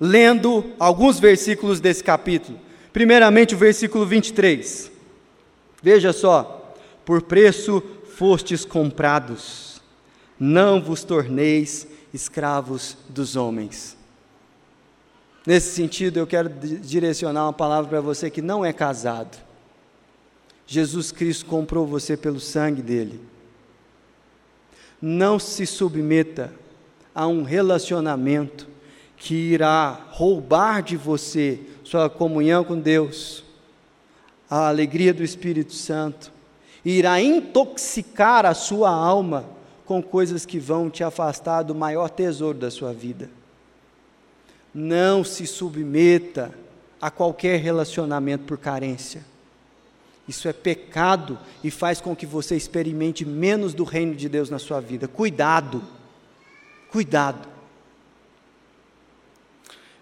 lendo 0.00 0.72
alguns 0.78 1.18
versículos 1.18 1.80
desse 1.80 2.04
capítulo. 2.04 2.60
Primeiramente, 2.92 3.54
o 3.54 3.58
versículo 3.58 4.06
23. 4.06 4.92
Veja 5.82 6.12
só: 6.12 6.74
por 7.04 7.22
preço 7.22 7.82
fostes 8.16 8.64
comprados, 8.64 9.82
não 10.38 10.80
vos 10.80 11.02
torneis 11.02 11.88
escravos 12.14 12.96
dos 13.08 13.34
homens. 13.34 13.95
Nesse 15.46 15.76
sentido, 15.76 16.18
eu 16.18 16.26
quero 16.26 16.48
direcionar 16.48 17.44
uma 17.44 17.52
palavra 17.52 17.88
para 17.88 18.00
você 18.00 18.28
que 18.28 18.42
não 18.42 18.64
é 18.64 18.72
casado. 18.72 19.38
Jesus 20.66 21.12
Cristo 21.12 21.46
comprou 21.46 21.86
você 21.86 22.16
pelo 22.16 22.40
sangue 22.40 22.82
dele. 22.82 23.20
Não 25.00 25.38
se 25.38 25.64
submeta 25.64 26.52
a 27.14 27.28
um 27.28 27.44
relacionamento 27.44 28.66
que 29.16 29.34
irá 29.34 30.06
roubar 30.10 30.82
de 30.82 30.96
você 30.96 31.60
sua 31.84 32.10
comunhão 32.10 32.64
com 32.64 32.78
Deus, 32.78 33.44
a 34.50 34.68
alegria 34.68 35.14
do 35.14 35.22
Espírito 35.22 35.72
Santo, 35.72 36.32
irá 36.84 37.20
intoxicar 37.20 38.44
a 38.44 38.54
sua 38.54 38.90
alma 38.90 39.48
com 39.84 40.02
coisas 40.02 40.44
que 40.44 40.58
vão 40.58 40.90
te 40.90 41.04
afastar 41.04 41.62
do 41.62 41.74
maior 41.74 42.10
tesouro 42.10 42.58
da 42.58 42.70
sua 42.70 42.92
vida. 42.92 43.30
Não 44.78 45.24
se 45.24 45.46
submeta 45.46 46.52
a 47.00 47.10
qualquer 47.10 47.58
relacionamento 47.58 48.44
por 48.44 48.58
carência. 48.58 49.24
Isso 50.28 50.48
é 50.48 50.52
pecado 50.52 51.38
e 51.64 51.70
faz 51.70 51.98
com 51.98 52.14
que 52.14 52.26
você 52.26 52.54
experimente 52.54 53.24
menos 53.24 53.72
do 53.72 53.84
reino 53.84 54.14
de 54.14 54.28
Deus 54.28 54.50
na 54.50 54.58
sua 54.58 54.78
vida. 54.78 55.08
Cuidado, 55.08 55.82
cuidado. 56.90 57.48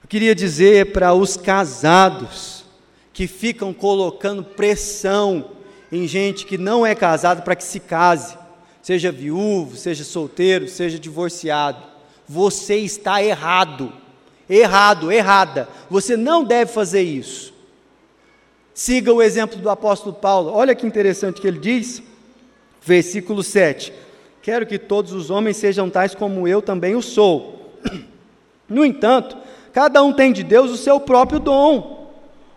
Eu 0.03 0.09
queria 0.09 0.35
dizer 0.35 0.93
para 0.93 1.15
os 1.15 1.37
casados 1.37 2.65
que 3.13 3.29
ficam 3.29 3.73
colocando 3.73 4.43
pressão 4.43 5.53
em 5.93 6.09
gente 6.09 6.45
que 6.45 6.59
não 6.59 6.85
é 6.85 6.97
casada 6.97 7.43
para 7.43 7.55
que 7.55 7.63
se 7.63 7.79
case, 7.79 8.37
seja 8.83 9.13
viúvo, 9.13 9.77
seja 9.77 10.03
solteiro, 10.03 10.67
seja 10.67 10.99
divorciado. 10.99 11.81
Você 12.27 12.77
está 12.77 13.23
errado, 13.23 13.93
errado, 14.49 15.11
errada. 15.11 15.69
Você 15.91 16.17
não 16.17 16.45
deve 16.45 16.73
fazer 16.73 17.03
isso. 17.03 17.53
Siga 18.75 19.13
o 19.13 19.23
exemplo 19.23 19.59
do 19.59 19.71
apóstolo 19.71 20.15
Paulo. 20.15 20.53
Olha 20.53 20.75
que 20.75 20.87
interessante 20.87 21.41
que 21.41 21.47
ele 21.47 21.59
diz, 21.59 22.03
versículo 22.83 23.43
7. 23.43 23.93
Quero 24.43 24.67
que 24.67 24.79
todos 24.79 25.13
os 25.13 25.31
homens 25.31 25.57
sejam 25.57 25.89
tais 25.89 26.15
como 26.15 26.47
eu 26.47 26.61
também 26.61 26.95
o 26.95 27.03
sou. 27.03 27.73
No 28.69 28.85
entanto, 28.85 29.37
cada 29.73 30.03
um 30.03 30.13
tem 30.13 30.33
de 30.33 30.43
Deus 30.43 30.71
o 30.71 30.77
seu 30.77 30.99
próprio 30.99 31.39
dom. 31.39 32.11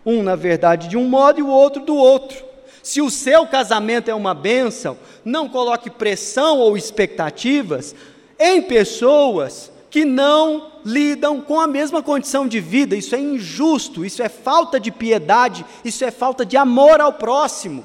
Um, 0.04 0.22
na 0.22 0.34
verdade, 0.34 0.88
de 0.88 0.96
um 0.96 1.04
modo 1.04 1.38
e 1.38 1.42
o 1.42 1.48
outro 1.48 1.84
do 1.84 1.94
outro. 1.94 2.44
Se 2.82 3.00
o 3.02 3.10
seu 3.10 3.46
casamento 3.46 4.10
é 4.10 4.14
uma 4.14 4.32
bênção, 4.32 4.96
não 5.24 5.48
coloque 5.48 5.90
pressão 5.90 6.58
ou 6.58 6.76
expectativas 6.76 7.94
em 8.38 8.62
pessoas 8.62 9.70
que 9.90 10.04
não 10.04 10.72
lidam 10.84 11.40
com 11.40 11.60
a 11.60 11.66
mesma 11.66 12.02
condição 12.02 12.46
de 12.46 12.60
vida. 12.60 12.96
Isso 12.96 13.14
é 13.14 13.20
injusto, 13.20 14.04
isso 14.04 14.22
é 14.22 14.28
falta 14.28 14.78
de 14.78 14.90
piedade, 14.90 15.64
isso 15.84 16.04
é 16.04 16.10
falta 16.10 16.44
de 16.44 16.56
amor 16.56 17.00
ao 17.00 17.12
próximo. 17.12 17.84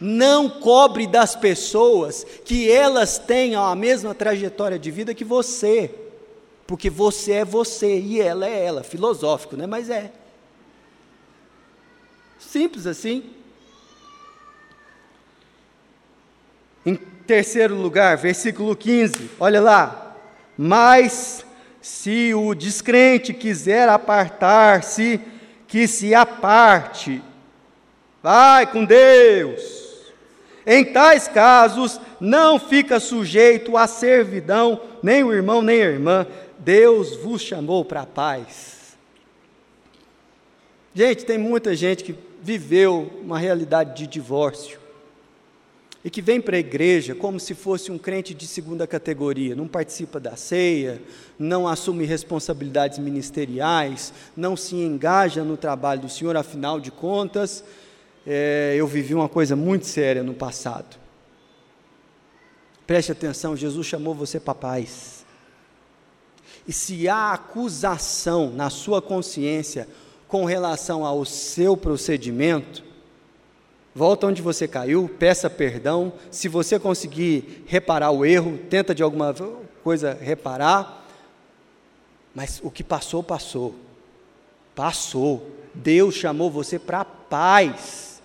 Não 0.00 0.48
cobre 0.48 1.06
das 1.06 1.34
pessoas 1.34 2.24
que 2.44 2.70
elas 2.70 3.18
tenham 3.18 3.64
a 3.64 3.74
mesma 3.74 4.14
trajetória 4.14 4.78
de 4.78 4.90
vida 4.90 5.14
que 5.14 5.24
você, 5.24 5.94
porque 6.66 6.90
você 6.90 7.32
é 7.32 7.44
você 7.44 7.98
e 7.98 8.20
ela 8.20 8.46
é 8.46 8.64
ela. 8.64 8.82
Filosófico, 8.82 9.56
né? 9.56 9.66
Mas 9.66 9.90
é. 9.90 10.12
Simples 12.38 12.86
assim. 12.86 13.30
Em 16.84 16.96
terceiro 16.96 17.74
lugar, 17.74 18.16
versículo 18.18 18.76
15, 18.76 19.30
olha 19.40 19.60
lá. 19.60 20.03
Mas 20.56 21.44
se 21.80 22.32
o 22.34 22.54
descrente 22.54 23.34
quiser 23.34 23.88
apartar-se, 23.88 25.20
que 25.66 25.86
se 25.86 26.14
aparte. 26.14 27.22
Vai 28.22 28.66
com 28.70 28.84
Deus. 28.84 30.12
Em 30.66 30.84
tais 30.84 31.28
casos, 31.28 32.00
não 32.18 32.58
fica 32.58 32.98
sujeito 32.98 33.76
à 33.76 33.86
servidão, 33.86 34.80
nem 35.02 35.22
o 35.22 35.32
irmão, 35.32 35.60
nem 35.60 35.82
a 35.82 35.90
irmã. 35.90 36.26
Deus 36.58 37.16
vos 37.16 37.42
chamou 37.42 37.84
para 37.84 38.02
a 38.02 38.06
paz. 38.06 38.96
Gente, 40.94 41.24
tem 41.24 41.36
muita 41.36 41.74
gente 41.74 42.04
que 42.04 42.14
viveu 42.40 43.10
uma 43.22 43.38
realidade 43.38 43.94
de 43.96 44.06
divórcio 44.06 44.83
e 46.04 46.10
que 46.10 46.20
vem 46.20 46.38
para 46.38 46.56
a 46.56 46.60
igreja 46.60 47.14
como 47.14 47.40
se 47.40 47.54
fosse 47.54 47.90
um 47.90 47.96
crente 47.96 48.34
de 48.34 48.46
segunda 48.46 48.86
categoria, 48.86 49.56
não 49.56 49.66
participa 49.66 50.20
da 50.20 50.36
ceia, 50.36 51.00
não 51.38 51.66
assume 51.66 52.04
responsabilidades 52.04 52.98
ministeriais, 52.98 54.12
não 54.36 54.54
se 54.54 54.76
engaja 54.76 55.42
no 55.42 55.56
trabalho 55.56 56.02
do 56.02 56.08
Senhor, 56.10 56.36
afinal 56.36 56.78
de 56.78 56.90
contas, 56.90 57.64
é, 58.26 58.74
eu 58.76 58.86
vivi 58.86 59.14
uma 59.14 59.30
coisa 59.30 59.56
muito 59.56 59.86
séria 59.86 60.22
no 60.22 60.34
passado. 60.34 60.96
Preste 62.86 63.12
atenção, 63.12 63.56
Jesus 63.56 63.86
chamou 63.86 64.14
você 64.14 64.38
para 64.38 64.54
paz. 64.54 65.24
E 66.68 66.72
se 66.72 67.08
há 67.08 67.32
acusação 67.32 68.50
na 68.50 68.68
sua 68.68 69.00
consciência 69.00 69.88
com 70.28 70.44
relação 70.44 71.04
ao 71.04 71.24
seu 71.24 71.76
procedimento, 71.76 72.84
Volta 73.94 74.26
onde 74.26 74.42
você 74.42 74.66
caiu, 74.66 75.08
peça 75.08 75.48
perdão. 75.48 76.12
Se 76.30 76.48
você 76.48 76.80
conseguir 76.80 77.62
reparar 77.66 78.10
o 78.10 78.24
erro, 78.24 78.58
tenta 78.68 78.92
de 78.92 79.04
alguma 79.04 79.32
coisa 79.84 80.18
reparar. 80.20 81.06
Mas 82.34 82.60
o 82.64 82.70
que 82.70 82.82
passou, 82.82 83.22
passou. 83.22 83.76
Passou. 84.74 85.48
Deus 85.72 86.16
chamou 86.16 86.50
você 86.50 86.76
para 86.76 87.04
paz. 87.04 88.20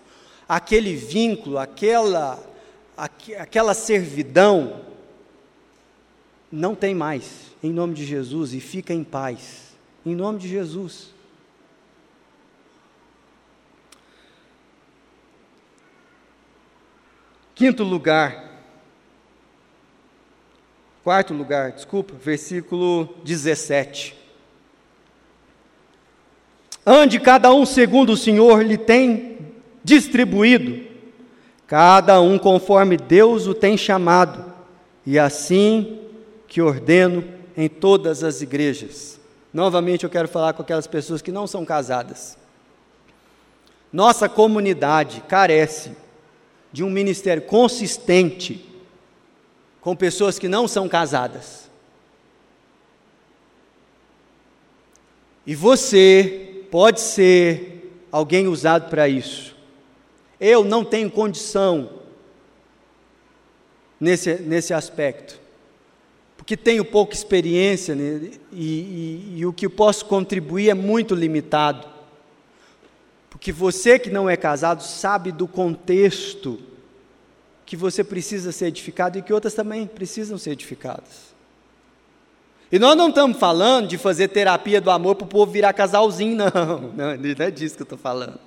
Aquele 0.48 0.96
vínculo, 0.96 1.60
aquela, 1.60 2.42
aquela 2.98 3.76
servidão, 3.76 4.82
não 6.52 6.74
tem 6.74 6.96
mais. 6.96 7.50
Em 7.62 7.72
nome 7.72 7.94
de 7.94 8.06
Jesus, 8.06 8.56
e 8.56 8.60
fica 8.60 8.92
em 8.92 9.04
paz. 9.04 9.74
Em 10.04 10.16
nome 10.16 10.40
de 10.40 10.48
Jesus. 10.48 11.19
Quinto 17.60 17.84
lugar, 17.84 18.46
quarto 21.04 21.34
lugar, 21.34 21.74
desculpa, 21.74 22.14
versículo 22.14 23.18
17. 23.26 24.16
Ande 26.86 27.20
cada 27.20 27.52
um 27.52 27.66
segundo 27.66 28.14
o 28.14 28.18
Senhor 28.18 28.64
lhe 28.64 28.78
tem 28.78 29.40
distribuído, 29.84 30.88
cada 31.68 32.22
um 32.22 32.40
conforme 32.40 32.96
Deus 32.96 33.46
o 33.46 33.54
tem 33.54 33.76
chamado, 33.76 34.54
e 35.06 35.20
assim 35.20 36.00
que 36.48 36.62
ordeno 36.62 37.26
em 37.58 37.68
todas 37.68 38.24
as 38.24 38.42
igrejas. 38.42 39.20
Novamente 39.54 40.06
eu 40.06 40.10
quero 40.10 40.30
falar 40.30 40.54
com 40.54 40.62
aquelas 40.62 40.88
pessoas 40.88 41.22
que 41.22 41.30
não 41.30 41.46
são 41.46 41.66
casadas. 41.66 42.38
Nossa 43.92 44.30
comunidade 44.30 45.22
carece 45.28 45.92
de 46.72 46.84
um 46.84 46.90
ministério 46.90 47.44
consistente 47.44 48.66
com 49.82 49.96
pessoas 49.96 50.38
que 50.38 50.48
não 50.48 50.68
são 50.68 50.88
casadas. 50.88 51.70
E 55.46 55.56
você 55.56 56.64
pode 56.70 57.02
ser 57.02 57.92
alguém 58.12 58.48
usado 58.48 58.90
para 58.90 59.08
isso. 59.08 59.56
Eu 60.40 60.64
não 60.64 60.86
tenho 60.86 61.10
condição 61.10 61.90
nesse, 64.00 64.36
nesse 64.36 64.74
aspecto, 64.74 65.40
porque 66.38 66.56
tenho 66.56 66.86
pouca 66.86 67.14
experiência 67.14 67.96
né, 67.96 68.32
e, 68.52 68.64
e, 68.64 69.34
e 69.38 69.46
o 69.46 69.52
que 69.52 69.68
posso 69.68 70.06
contribuir 70.06 70.70
é 70.70 70.74
muito 70.74 71.14
limitado. 71.16 71.88
Porque 73.40 73.54
você 73.54 73.98
que 73.98 74.10
não 74.10 74.30
é 74.30 74.36
casado 74.36 74.84
sabe 74.84 75.32
do 75.32 75.48
contexto 75.48 76.60
que 77.66 77.78
você 77.78 78.04
precisa 78.04 78.52
ser 78.52 78.66
edificado 78.66 79.18
e 79.18 79.22
que 79.22 79.32
outras 79.32 79.54
também 79.54 79.88
precisam 79.88 80.38
ser 80.38 80.52
edificadas. 80.52 81.30
E 82.70 82.78
nós 82.78 82.98
não 82.98 83.08
estamos 83.08 83.38
falando 83.38 83.88
de 83.88 83.98
fazer 83.98 84.28
terapia 84.28 84.82
do 84.82 84.92
amor 84.92 85.16
para 85.16 85.24
o 85.24 85.28
povo 85.28 85.54
virar 85.54 85.72
casalzinho, 85.72 86.36
não. 86.36 86.50
Não, 86.94 87.16
não 87.16 87.46
é 87.46 87.50
disso 87.50 87.76
que 87.76 87.82
eu 87.82 87.86
estou 87.86 87.98
falando. 87.98 88.38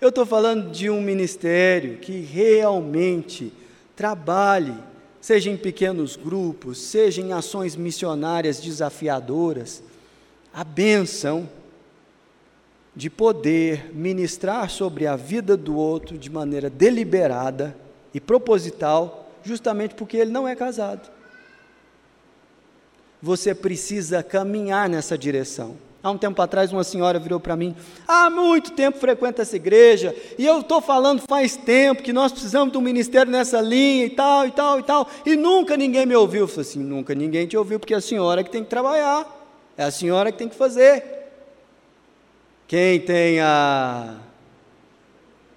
Eu 0.00 0.08
estou 0.08 0.24
falando 0.24 0.70
de 0.70 0.88
um 0.88 1.02
ministério 1.02 1.98
que 1.98 2.20
realmente 2.20 3.52
trabalhe, 3.94 4.74
seja 5.20 5.50
em 5.50 5.56
pequenos 5.56 6.16
grupos, 6.16 6.78
seja 6.78 7.20
em 7.20 7.34
ações 7.34 7.76
missionárias 7.76 8.58
desafiadoras, 8.58 9.82
a 10.52 10.64
benção 10.64 11.46
de 12.94 13.08
poder 13.08 13.94
ministrar 13.94 14.68
sobre 14.68 15.06
a 15.06 15.16
vida 15.16 15.56
do 15.56 15.76
outro 15.76 16.18
de 16.18 16.28
maneira 16.28 16.68
deliberada 16.68 17.76
e 18.12 18.20
proposital, 18.20 19.30
justamente 19.44 19.94
porque 19.94 20.16
ele 20.16 20.30
não 20.30 20.46
é 20.46 20.56
casado. 20.56 21.08
Você 23.22 23.54
precisa 23.54 24.22
caminhar 24.22 24.88
nessa 24.88 25.16
direção. 25.16 25.76
Há 26.02 26.10
um 26.10 26.16
tempo 26.16 26.40
atrás, 26.40 26.72
uma 26.72 26.82
senhora 26.82 27.18
virou 27.18 27.38
para 27.38 27.54
mim: 27.54 27.76
há 28.08 28.30
muito 28.30 28.72
tempo 28.72 28.98
frequenta 28.98 29.42
essa 29.42 29.54
igreja, 29.54 30.16
e 30.38 30.46
eu 30.46 30.60
estou 30.60 30.80
falando 30.80 31.20
faz 31.28 31.56
tempo 31.56 32.02
que 32.02 32.12
nós 32.12 32.32
precisamos 32.32 32.72
de 32.72 32.78
um 32.78 32.80
ministério 32.80 33.30
nessa 33.30 33.60
linha 33.60 34.06
e 34.06 34.10
tal, 34.10 34.46
e 34.46 34.50
tal, 34.50 34.80
e 34.80 34.82
tal, 34.82 35.08
e 35.26 35.36
nunca 35.36 35.76
ninguém 35.76 36.06
me 36.06 36.16
ouviu. 36.16 36.42
Eu 36.42 36.48
falei 36.48 36.62
assim: 36.62 36.78
nunca 36.80 37.14
ninguém 37.14 37.46
te 37.46 37.56
ouviu, 37.56 37.78
porque 37.78 37.92
é 37.92 37.98
a 37.98 38.00
senhora 38.00 38.42
que 38.42 38.50
tem 38.50 38.64
que 38.64 38.70
trabalhar, 38.70 39.28
é 39.76 39.84
a 39.84 39.90
senhora 39.90 40.32
que 40.32 40.38
tem 40.38 40.48
que 40.48 40.56
fazer. 40.56 41.19
Quem 42.70 43.00
tem 43.00 43.40
a. 43.40 44.16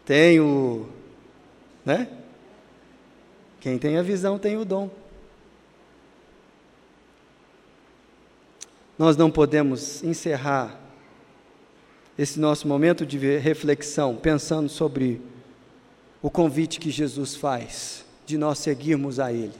tem 0.03 0.39
o. 0.39 0.89
né? 1.85 2.09
Quem 3.61 3.77
tem 3.77 3.97
a 3.97 4.01
visão 4.01 4.39
tem 4.39 4.57
o 4.57 4.65
dom. 4.65 4.89
Nós 8.97 9.15
não 9.15 9.29
podemos 9.29 10.03
encerrar 10.03 10.81
esse 12.17 12.39
nosso 12.39 12.67
momento 12.67 13.05
de 13.05 13.19
reflexão 13.37 14.15
pensando 14.15 14.67
sobre 14.67 15.21
o 16.19 16.31
convite 16.31 16.79
que 16.79 16.89
Jesus 16.89 17.35
faz 17.35 18.03
de 18.25 18.39
nós 18.39 18.57
seguirmos 18.57 19.19
a 19.19 19.31
Ele. 19.31 19.53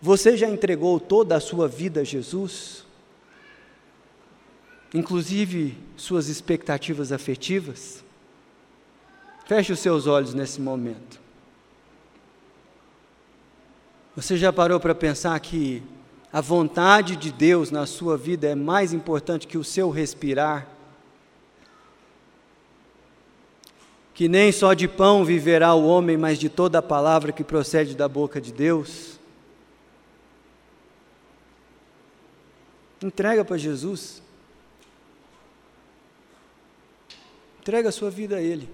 Você 0.00 0.36
já 0.36 0.48
entregou 0.48 1.00
toda 1.00 1.34
a 1.34 1.40
sua 1.40 1.66
vida 1.66 2.02
a 2.02 2.04
Jesus? 2.04 2.88
Inclusive 4.92 5.76
suas 5.96 6.28
expectativas 6.28 7.12
afetivas? 7.12 8.04
Feche 9.46 9.72
os 9.72 9.80
seus 9.80 10.06
olhos 10.06 10.34
nesse 10.34 10.60
momento. 10.60 11.20
Você 14.14 14.36
já 14.36 14.52
parou 14.52 14.78
para 14.78 14.94
pensar 14.94 15.38
que 15.40 15.82
a 16.32 16.40
vontade 16.40 17.16
de 17.16 17.32
Deus 17.32 17.70
na 17.70 17.86
sua 17.86 18.16
vida 18.16 18.46
é 18.48 18.54
mais 18.54 18.92
importante 18.92 19.46
que 19.46 19.58
o 19.58 19.64
seu 19.64 19.90
respirar? 19.90 20.68
Que 24.14 24.28
nem 24.28 24.52
só 24.52 24.74
de 24.74 24.86
pão 24.86 25.24
viverá 25.24 25.74
o 25.74 25.86
homem, 25.86 26.16
mas 26.16 26.38
de 26.38 26.48
toda 26.48 26.78
a 26.78 26.82
palavra 26.82 27.32
que 27.32 27.42
procede 27.42 27.96
da 27.96 28.06
boca 28.06 28.40
de 28.40 28.52
Deus? 28.52 29.18
Entrega 33.02 33.44
para 33.44 33.56
Jesus. 33.56 34.22
Entrega 37.60 37.90
a 37.90 37.92
sua 37.92 38.10
vida 38.10 38.36
a 38.36 38.42
Ele. 38.42 38.66